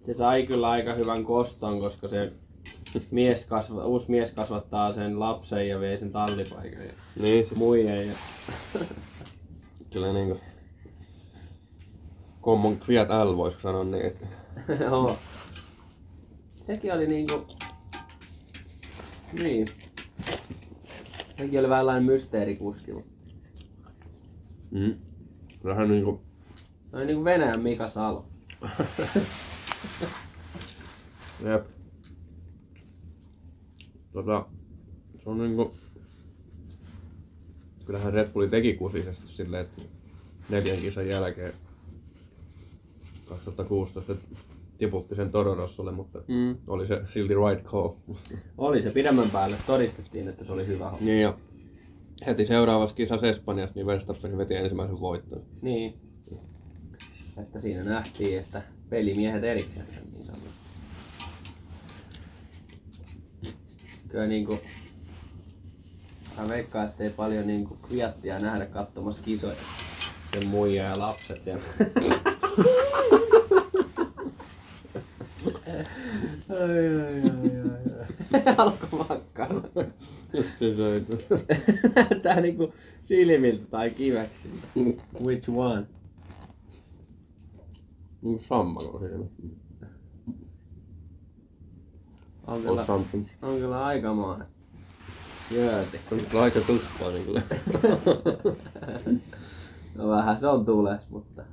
se 0.01 0.13
sai 0.13 0.47
kyllä 0.47 0.69
aika 0.69 0.93
hyvän 0.93 1.23
koston, 1.23 1.79
koska 1.79 2.07
se 2.07 2.33
mies 3.11 3.45
kasva, 3.45 3.85
uusi 3.85 4.11
mies 4.11 4.31
kasvattaa 4.31 4.93
sen 4.93 5.19
lapsen 5.19 5.69
ja 5.69 5.79
vei 5.79 5.97
sen 5.97 6.09
tallipaikan 6.09 6.85
ja 6.85 6.91
Niin, 7.21 7.45
siis 7.47 7.59
muijan. 7.59 8.07
Ja... 8.07 8.13
kyllä 9.93 10.13
niinku. 10.13 10.39
Common 12.41 12.79
Fiat 12.79 13.09
L 13.09 13.37
voisi 13.37 13.61
sanoa 13.61 13.83
niin, 13.83 14.05
että 14.05 14.27
Joo. 14.83 15.17
Sekin 16.55 16.93
oli 16.93 17.07
niinku... 17.07 17.47
Niin. 19.43 19.67
Sekin 21.37 21.59
oli 21.59 21.69
vähän 21.69 22.03
mysteerikuski, 22.03 22.91
mm. 24.71 24.95
Vähän 25.63 25.89
niinku 25.89 26.24
se 26.95 26.99
oli 26.99 27.05
niinku 27.07 27.23
Venäjän 27.23 27.61
Mika 27.61 27.89
Salo. 27.89 28.25
Jep. 31.45 31.65
Tota, 34.13 34.45
se 35.23 35.29
on 35.29 35.37
niinku... 35.37 35.73
Kyllähän 37.85 38.13
Red 38.13 38.27
Bulli 38.31 38.47
teki 38.47 38.73
kusisesti 38.73 39.27
silleen, 39.27 39.65
että 39.65 39.81
neljän 40.49 40.77
kisan 40.77 41.07
jälkeen 41.07 41.53
2016 43.29 44.15
tiputti 44.77 45.15
sen 45.15 45.31
Torodossolle, 45.31 45.91
mutta 45.91 46.19
Mm. 46.27 46.57
oli 46.67 46.87
se 46.87 47.01
silti 47.13 47.33
right 47.33 47.65
call. 47.65 47.89
Oli 48.57 48.81
se 48.81 48.91
pidemmän 48.91 49.29
päälle, 49.29 49.57
todistettiin, 49.67 50.27
että 50.27 50.45
se 50.45 50.51
oli 50.51 50.67
hyvä 50.67 50.89
homma. 50.89 51.05
niin 51.05 51.21
ja 51.21 51.37
heti 52.27 52.45
seuraavassa 52.45 52.95
kisassa 52.95 53.27
Espanjassa 53.27 53.75
niin 53.75 53.85
Verstappen 53.85 54.37
veti 54.37 54.55
ensimmäisen 54.55 54.99
voiton. 54.99 55.41
Niin. 55.61 56.04
Että 57.37 57.59
siinä 57.59 57.83
nähtiin, 57.83 58.39
että 58.39 58.61
pelimiehet 58.89 59.43
erikseen 59.43 59.85
niin 60.13 60.25
sanotusti. 60.25 60.65
Kyllä 64.07 64.27
niinku... 64.27 64.59
Mä 66.37 66.47
veikkaan, 66.49 66.85
ettei 66.87 67.09
paljon 67.09 67.47
niinku 67.47 67.75
kviattia 67.75 68.39
nähdä 68.39 68.65
katsomassa 68.65 69.23
kisoja. 69.23 69.55
Sen 70.33 70.49
muija 70.49 70.83
ja 70.83 70.93
lapset 70.99 71.41
siellä. 71.41 71.63
ai 76.49 76.87
ai 76.87 77.21
ai 77.21 77.31
ai 77.31 78.43
ai. 78.47 78.55
Alko 78.57 78.87
makkara. 78.97 79.61
Tää 82.23 82.41
niinku 82.41 82.73
silmiltä 83.01 83.65
tai 83.71 83.89
kiveksi. 83.89 84.49
Which 85.23 85.49
one? 85.49 85.85
Niin 88.25 88.39
sammalo 88.39 88.99
siinä. 88.99 89.25
On 92.47 92.61
kyllä, 92.61 92.85
something. 92.85 93.27
on 93.41 93.57
kyllä 93.59 93.85
aikamoinen. 93.85 94.47
Jööti. 95.51 95.99
On 96.11 96.19
kyllä 96.29 96.43
aika 96.43 96.59
tuppaa 96.59 97.11
niin 97.11 97.25
kyllä. 97.25 97.41
No 99.95 100.09
vähän 100.09 100.39
se 100.39 100.47
on 100.47 100.65
tules, 100.65 101.09
mutta... 101.09 101.43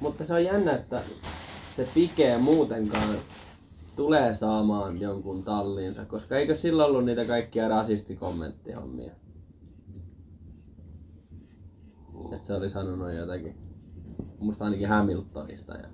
Mutta 0.00 0.24
se 0.24 0.34
on 0.34 0.44
jännä, 0.44 0.72
että 0.72 1.02
se 1.76 1.88
Pike 1.94 2.38
muutenkaan 2.38 3.18
tulee 3.96 4.34
saamaan 4.34 5.00
jonkun 5.00 5.44
talliinsa, 5.44 6.04
koska 6.04 6.36
eikö 6.36 6.56
sillä 6.56 6.84
ollut 6.84 7.04
niitä 7.04 7.24
kaikkia 7.24 7.68
rasistikommenttihommia? 7.68 9.12
Että 12.32 12.46
se 12.46 12.54
oli 12.54 12.70
sanonut 12.70 13.12
jotakin. 13.12 13.56
Musta 14.38 14.64
ainakin 14.64 14.88
Hamiltonista 14.88 15.74
ja 15.74 15.88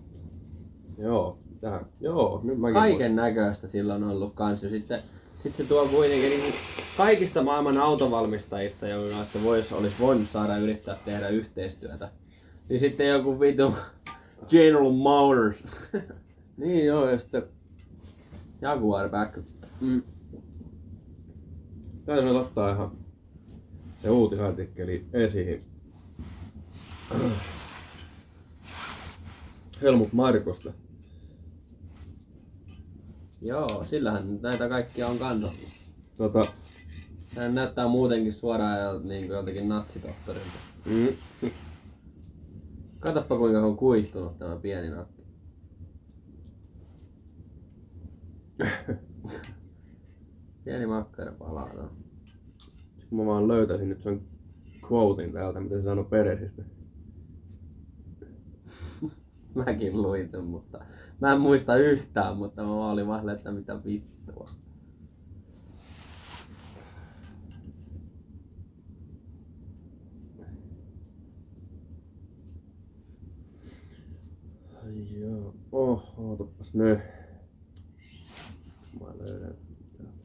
Joo, 0.99 1.39
tähän. 1.61 1.87
Joo, 2.01 2.41
nyt 2.45 2.59
mäkin 2.59 2.75
kaiken 2.75 3.17
näköistä 3.17 3.69
sillä 3.69 3.95
on 3.95 4.05
ollut 4.05 4.35
kans. 4.35 4.63
Ja 4.63 4.71
sitten 4.71 5.03
sit 5.43 5.57
se 5.57 5.65
tuo 5.65 5.87
kuitenkin 5.87 6.31
niin 6.31 6.55
kaikista 6.97 7.43
maailman 7.43 7.79
autovalmistajista, 7.79 8.89
jonka 8.89 9.17
kanssa 9.17 9.43
vois, 9.43 9.73
olisi 9.73 9.97
voinut 10.01 10.29
saada 10.29 10.59
yrittää 10.59 10.97
tehdä 11.05 11.29
yhteistyötä. 11.29 12.09
Niin 12.69 12.81
sitten 12.81 13.09
joku 13.09 13.41
vitu 13.41 13.75
General 14.51 14.93
Motors, 14.93 15.65
Niin 16.57 16.87
joo, 16.87 17.11
ja 17.11 17.19
sitten 17.19 17.43
Jaguar 18.61 19.09
back. 19.09 19.39
mm, 19.81 20.03
täytyy 22.05 22.39
ottaa 22.39 22.71
ihan 22.71 22.91
se 24.03 24.11
uutisartikkeli 24.11 25.07
esiin. 25.13 25.65
Helmut 29.83 30.13
Markosta. 30.13 30.73
Joo, 33.43 33.85
sillähän 33.85 34.33
nyt 34.33 34.43
näitä 34.43 34.69
kaikkia 34.69 35.09
on 35.09 35.19
kansattu. 35.19 35.67
Tota, 36.19 36.47
Hän 37.37 37.55
näyttää 37.55 37.89
muutenkin 37.89 38.33
suoraan 38.33 38.79
ja 38.79 38.99
niin 38.99 39.27
kuin 39.27 39.37
jotenkin 39.37 39.69
natsitohtorilta. 39.69 40.51
Mm. 40.85 41.09
Katoppa 43.01 43.39
kuinka 43.39 43.61
on 43.61 43.77
kuihtunut 43.77 44.39
tämä 44.39 44.57
pieni 44.57 44.91
nakki. 44.91 45.20
Pieni 50.65 50.87
makkara 50.87 51.33
palaa. 51.33 51.73
No. 51.73 51.91
Mä 53.11 53.27
vaan 53.27 53.49
löytäisin 53.49 53.89
nyt 53.89 54.03
sen 54.03 54.23
quotein 54.91 55.33
täältä, 55.33 55.61
mitä 55.61 55.77
se 55.77 55.83
sanoi 55.83 56.05
Peresistä. 56.05 56.63
Mäkin 59.55 60.03
luin 60.03 60.31
sen, 60.31 60.45
mutta 60.45 60.85
mä 61.21 61.33
en 61.33 61.41
muista 61.41 61.77
yhtään, 61.77 62.37
mutta 62.37 62.63
mä 62.63 62.91
olin 62.91 63.07
vaan 63.07 63.29
että 63.29 63.53
mitä 63.53 63.85
vittua. 63.85 64.47
Ai 74.85 75.21
joo. 75.21 75.55
Oh, 75.73 76.15
ootapas 76.17 76.75
nyt. 76.75 77.20
Löydän. 79.21 79.55
täältä. 79.99 80.25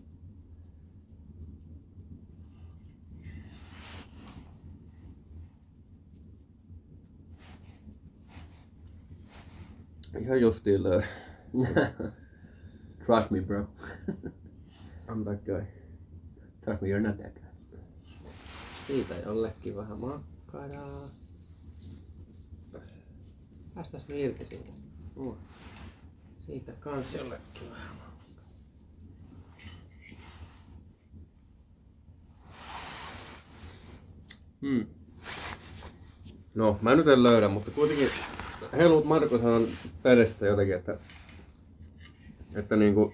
Ihan 10.20 10.42
justiin. 10.42 10.82
Trust 13.06 13.32
me 13.32 13.42
bro. 13.42 13.68
I'm 15.08 15.24
that 15.24 15.46
guy. 15.46 15.66
Trust 16.64 16.82
me, 16.82 16.90
you're 16.90 17.08
not 17.08 17.18
that 17.18 17.34
guy. 17.34 17.46
Siitä 18.88 19.16
jollekin 19.16 19.76
vähän 19.76 20.00
makkaraa. 20.00 21.10
Päästäs 23.76 24.08
me 24.08 24.20
irti 24.20 24.46
siitä. 24.46 24.72
Uh. 25.16 25.38
Siitä 26.46 26.72
kans 26.72 27.14
jollekin 27.14 27.70
vähän 27.70 27.96
makkaraa. 27.96 28.15
Hmm. 34.66 34.86
No, 36.56 36.80
mä 36.82 36.96
nyt 36.96 37.08
en 37.08 37.24
löydä, 37.24 37.48
mutta 37.48 37.72
kuitenkin 37.72 38.10
Helmut 38.74 39.06
Marko 39.06 39.36
on 39.36 39.68
Perestä 40.04 40.46
jotenkin, 40.46 40.76
että, 40.76 40.98
että 42.56 42.76
niinku, 42.76 43.14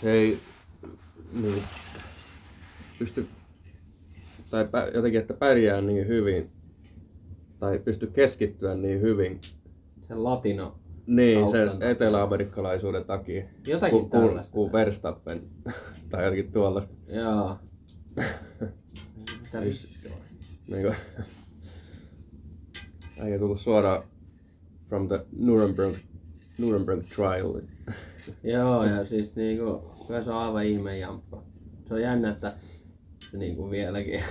se 0.00 0.12
ei 0.12 0.38
niinku, 1.32 1.60
pysty, 2.98 3.26
tai 4.50 4.68
pä, 4.68 4.90
jotenkin, 4.94 5.20
että 5.20 5.34
pärjää 5.34 5.80
niin 5.80 6.06
hyvin, 6.08 6.50
tai 7.58 7.78
pysty 7.78 8.06
keskittyä 8.06 8.74
niin 8.74 9.00
hyvin, 9.00 9.40
Sen 10.08 10.24
latino. 10.24 10.78
niin 11.06 11.50
sen 11.50 11.82
eteläamerikkalaisuuden 11.82 13.04
takia, 13.04 13.44
Jotakin 13.66 13.98
kuin, 13.98 14.10
kuin, 14.10 14.28
tällaista. 14.28 14.52
kuin 14.52 14.72
Verstappen, 14.72 15.42
tai 16.10 16.24
jotenkin 16.24 16.52
tuollaista. 16.52 16.94
Joo. 17.08 17.58
Mitä? 19.42 19.60
Niinku, 20.70 20.94
äijä 23.20 23.38
tullut 23.38 23.60
suoraan 23.60 24.02
from 24.88 25.08
the 25.08 25.26
Nuremberg, 25.38 25.96
Nuremberg 26.58 27.02
trial. 27.14 27.60
Joo, 28.44 28.84
ja 28.84 29.04
siis 29.04 29.36
niinku, 29.36 29.94
kyllä 30.06 30.24
se 30.24 30.30
on 30.30 30.36
aivan 30.36 30.64
ihme 30.64 30.98
jamppa. 30.98 31.42
Se 31.88 31.94
on 31.94 32.02
jännä, 32.02 32.30
että 32.30 32.54
se 33.30 33.36
niinku 33.38 33.70
vieläkin 33.70 34.22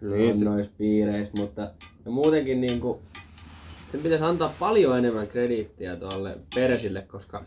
Niin, 0.00 0.34
siis- 0.36 0.48
noissa 0.48 0.72
piireissä, 0.78 1.32
mutta 1.36 1.62
ja 2.04 2.10
muutenkin 2.10 2.60
niinku, 2.60 3.00
sen 3.92 4.00
pitäisi 4.00 4.24
antaa 4.24 4.54
paljon 4.58 4.98
enemmän 4.98 5.28
krediittiä 5.28 5.96
tuolle 5.96 6.38
Peresille, 6.54 7.02
koska 7.02 7.44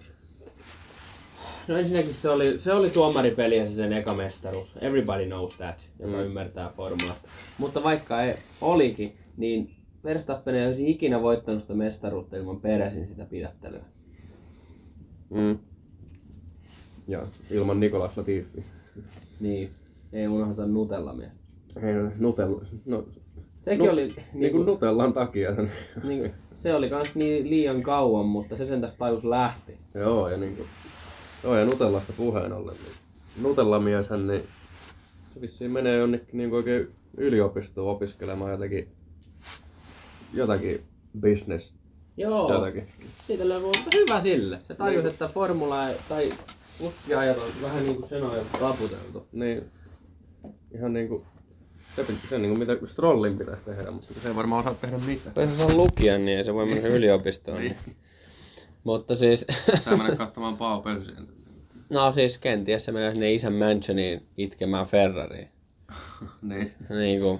No 1.69 1.77
ensinnäkin 1.77 2.13
se 2.13 2.29
oli, 2.29 2.59
se 2.59 2.73
oli 2.73 2.89
tuomaripeliä 2.89 3.65
se 3.65 3.71
sen 3.73 3.93
eka 3.93 4.13
mestaruus. 4.13 4.75
Everybody 4.81 5.25
knows 5.25 5.55
that, 5.57 5.87
joka 5.99 6.17
Mm. 6.17 6.23
ymmärtää 6.23 6.71
formulasta. 6.77 7.27
Mutta 7.57 7.83
vaikka 7.83 8.23
ei 8.23 8.35
olikin, 8.61 9.17
niin 9.37 9.75
Verstappen 10.03 10.55
ei 10.55 10.65
olisi 10.65 10.89
ikinä 10.89 11.21
voittanut 11.21 11.61
sitä 11.61 11.73
mestaruutta 11.73 12.37
ilman 12.37 12.61
Peresin 12.61 13.07
sitä 13.07 13.25
pidättelyä. 13.25 13.81
Mm. 15.29 15.59
Ja 17.07 17.21
ilman 17.51 17.79
Nikolas 17.79 18.17
Latifi. 18.17 18.63
Niin, 19.41 19.69
ei 20.13 20.27
unohdeta 20.27 20.67
Nutella 20.67 21.13
mies. 21.13 21.31
Ei, 21.83 21.93
Nutella, 22.19 22.61
no, 22.85 23.05
Sekin 23.57 23.85
Nu- 23.85 23.91
oli 23.91 24.01
niin 24.05 24.15
kuin 24.15 24.39
niinku, 24.41 24.63
Nutellan 24.63 25.13
takia. 25.13 25.49
niinku, 26.03 26.29
se 26.55 26.73
oli 26.73 26.89
kans 26.89 27.15
niin 27.15 27.49
liian 27.49 27.81
kauan, 27.83 28.25
mutta 28.25 28.57
se 28.57 28.65
sen 28.67 28.81
tästä 28.81 28.97
tajus 28.97 29.23
lähti. 29.23 29.77
joo, 29.93 30.29
ja 30.29 30.37
niinku, 30.37 30.63
joo, 31.43 31.57
ja 31.57 31.65
Nutellasta 31.65 32.13
puheen 32.13 32.53
ollen, 32.53 32.75
niin 32.75 32.93
Nutellamieshän, 33.41 34.27
niin 34.27 34.43
se 35.33 35.41
vissiin 35.41 35.71
menee 35.71 35.97
jonnekin 35.97 36.27
niin 36.37 36.53
oikein 36.53 36.87
yliopistoon 37.17 37.91
opiskelemaan 37.95 38.51
jotakin, 38.51 38.87
jotakin 40.33 40.83
business, 41.19 41.73
Joo, 42.17 42.53
jotakin. 42.53 42.83
siitä 43.27 43.49
löytyy 43.49 43.67
mutta 43.67 43.81
hyvä 43.95 44.19
sille. 44.19 44.59
Se 44.63 44.73
tajus, 44.75 45.05
että 45.05 45.27
formula 45.27 45.89
ei- 45.89 45.95
tai 46.09 46.33
kuskiajat 46.79 47.37
on 47.37 47.51
vähän 47.61 47.83
niinku 47.85 48.07
sen 48.07 48.23
ajan 48.23 48.45
raputeltu. 48.61 49.27
Niin, 49.31 49.63
ihan 50.75 50.93
niinku, 50.93 51.25
se, 51.95 52.01
pit- 52.03 52.29
se 52.29 52.39
niinku 52.39 52.57
mitä 52.57 52.77
Strollin 52.85 53.37
pitäisi 53.37 53.65
tehdä, 53.65 53.91
mutta 53.91 54.07
se 54.21 54.27
ei 54.29 54.35
varmaan 54.35 54.59
osaa 54.59 54.73
tehdä 54.81 54.97
mitään. 54.97 55.49
Jos 55.49 55.59
osaa 55.59 55.75
lukea, 55.75 56.17
niin 56.17 56.37
ei 56.37 56.43
se 56.43 56.53
voi 56.53 56.65
mennä 56.65 56.87
yliopistoon. 56.97 57.57
niin. 57.59 57.75
Mutta 58.83 59.15
siis, 59.15 59.45
Tää 59.85 59.97
mennä 59.97 60.15
katsomaan 60.25 60.57
Pao 60.57 60.81
Pelsiä. 60.81 61.15
no 61.89 62.11
siis 62.11 62.37
kenties 62.37 62.85
se 62.85 62.91
menee 62.91 63.13
sinne 63.13 63.33
isän 63.33 63.53
mansioniin 63.53 64.25
itkemään 64.37 64.85
Ferrariin. 64.85 65.49
niin. 66.41 66.73
Niin 66.89 67.21
kuin, 67.21 67.39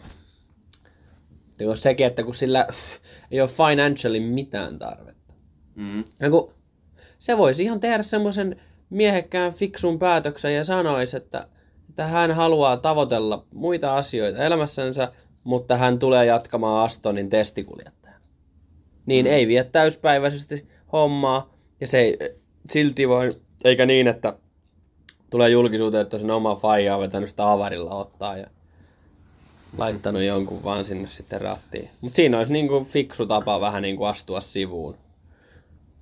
niin 1.59 1.67
kuin 1.67 1.77
sekin, 1.77 2.07
että 2.07 2.23
kun 2.23 2.35
sillä 2.35 2.67
ei 3.31 3.41
ole 3.41 3.49
financially 3.49 4.19
mitään 4.19 4.79
tarvetta. 4.79 5.33
Mm. 5.75 6.03
Ja 6.21 6.29
kun 6.29 6.53
se 7.19 7.37
voisi 7.37 7.63
ihan 7.63 7.79
tehdä 7.79 8.03
semmoisen 8.03 8.61
miehekkään 8.89 9.53
fiksun 9.53 9.99
päätöksen 9.99 10.55
ja 10.55 10.63
sanoisi, 10.63 11.17
että, 11.17 11.47
että 11.89 12.07
hän 12.07 12.31
haluaa 12.31 12.77
tavoitella 12.77 13.45
muita 13.53 13.97
asioita 13.97 14.43
elämässänsä, 14.43 15.11
mutta 15.43 15.77
hän 15.77 15.99
tulee 15.99 16.25
jatkamaan 16.25 16.85
Astonin 16.85 17.29
testikuljettajana. 17.29 18.19
Niin 19.05 19.25
mm. 19.25 19.31
ei 19.31 19.47
vie 19.47 19.63
täyspäiväisesti 19.63 20.67
hommaa 20.93 21.53
ja 21.81 21.87
se 21.87 21.99
ei 21.99 22.17
silti 22.69 23.09
voi, 23.09 23.29
eikä 23.63 23.85
niin, 23.85 24.07
että 24.07 24.33
tulee 25.29 25.49
julkisuuteen, 25.49 26.01
että 26.01 26.17
sen 26.17 26.31
oma 26.31 26.55
faija 26.55 26.95
on 26.95 27.01
vetänyt 27.01 27.29
sitä 27.29 27.51
avarilla 27.51 27.95
ottaa 27.95 28.37
ja 28.37 28.47
laittanut 29.77 30.21
jonkun 30.21 30.63
vaan 30.63 30.85
sinne 30.85 31.07
sitten 31.07 31.41
rattiin. 31.41 31.89
Mutta 32.01 32.15
siinä 32.15 32.37
olisi 32.37 32.53
niinku 32.53 32.83
fiksu 32.83 33.25
tapa 33.25 33.61
vähän 33.61 33.81
niinku 33.81 34.03
astua 34.03 34.41
sivuun. 34.41 34.97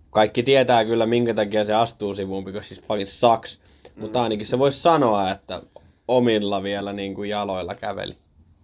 Kaikki 0.09 0.43
tietää 0.43 0.85
kyllä, 0.85 1.05
minkä 1.05 1.33
takia 1.33 1.65
se 1.65 1.73
astuu 1.73 2.15
sivuun, 2.15 2.43
because 2.45 2.75
he's 2.75 2.81
fucking. 2.81 3.61
Mm. 3.95 4.01
Mutta 4.01 4.23
ainakin 4.23 4.45
se 4.47 4.59
voisi 4.59 4.79
sanoa, 4.79 5.31
että 5.31 5.61
omilla 6.07 6.63
vielä 6.63 6.93
niin 6.93 7.15
kuin 7.15 7.29
jaloilla 7.29 7.75
käveli 7.75 8.17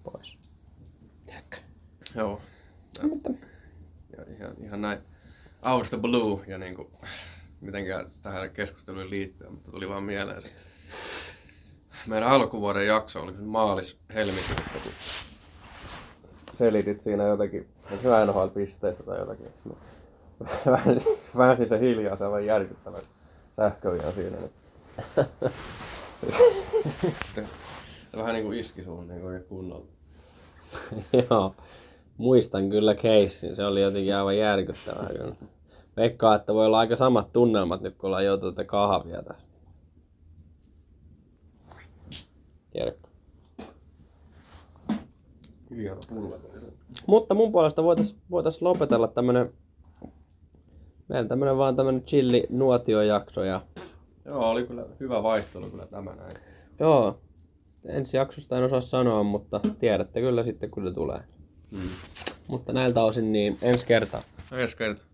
pois. 0.04 0.38
Tiedätkö? 1.26 1.58
Joo. 2.16 2.42
Mutta 3.10 3.30
Ja 4.18 4.24
ihan, 4.38 4.54
ihan 4.66 4.82
näin. 4.82 5.00
The 5.90 5.98
blue 5.98 6.42
ja 6.48 6.58
niinku, 6.58 6.92
mitenkään 7.62 8.06
tähän 8.22 8.50
keskusteluun 8.50 9.10
liittyen, 9.10 9.52
mutta 9.52 9.72
tuli 9.72 9.90
vaan 9.90 10.04
mieleen 10.04 10.42
se. 10.42 10.50
Meidän 12.08 12.30
alkuvuoden 12.30 12.88
jakso 12.88 13.22
oli 13.22 13.32
maalis 13.32 14.00
helmikuussa, 14.14 14.80
kun 14.84 14.92
selitit 16.58 17.04
siinä 17.04 17.24
jotakin, 17.24 17.62
että 17.62 17.96
hyvä 18.04 18.26
NHL-pisteistä 18.26 19.04
tai 19.04 19.20
jotakin. 19.20 19.48
Vähän, 20.66 21.02
vähän 21.38 21.58
se 21.70 21.80
hiljaa, 21.80 22.18
se 22.18 22.26
on 22.26 22.46
järkyttävä 22.46 22.98
sähköviä 23.56 24.12
siinä. 24.12 24.38
Niin. 24.38 24.50
se 27.36 27.46
vähän 28.18 28.34
niinku 28.34 28.52
iski 28.52 28.84
suun 28.84 29.08
niinku 29.08 29.28
oikein 29.28 29.50
kunnolla. 29.50 29.86
joo, 31.30 31.56
muistan 32.18 32.70
kyllä 32.70 32.96
keissin. 32.96 33.56
Se 33.56 33.66
oli 33.66 33.82
jotenkin 33.82 34.16
aivan 34.16 34.38
järkyttävää. 34.38 35.10
Kyllä. 35.10 35.36
Veikkaa, 35.98 36.36
että 36.36 36.54
voi 36.54 36.66
olla 36.66 36.80
aika 36.80 36.96
samat 36.96 37.34
tunnelmat 37.34 37.82
nyt, 37.82 37.96
kun 37.98 38.08
ollaan 38.08 38.26
joutunut 38.26 38.56
tätä 38.56 38.68
kahvia 38.68 39.24
tässä. 39.24 39.44
Tiedätkö? 42.72 43.08
Pullo. 46.10 46.40
Mutta 47.08 47.36
mun 47.36 47.52
puolesta 47.52 47.84
voitais, 47.84 48.18
voitais 48.32 48.62
lopetella 48.62 49.08
tämmönen, 49.08 49.54
meidän 51.08 51.28
tämmönen 51.28 51.58
vaan 51.58 51.76
tämmönen 51.76 52.04
chilli 52.04 52.48
nuotiojakso 52.50 53.44
ja 53.44 53.62
Joo, 54.26 54.50
oli 54.50 54.64
kyllä 54.64 54.86
hyvä 55.00 55.24
vaihtelu 55.24 55.70
kyllä 55.70 55.86
tämä 55.86 56.16
näin. 56.16 56.32
joo, 56.80 57.20
ensi 57.86 58.18
jaksosta 58.18 58.58
en 58.58 58.64
osaa 58.64 58.82
sanoa, 58.82 59.24
mutta 59.24 59.60
tiedätte 59.80 60.22
kyllä 60.22 60.44
sitten 60.44 60.70
se 60.84 60.94
tulee. 60.94 61.20
Mutta 62.48 62.74
näiltä 62.74 63.04
osin 63.04 63.32
niin 63.32 63.58
ensi 63.62 63.86
kertaa. 63.88 64.22
Ensi 64.52 64.78
kertaa. 64.78 65.13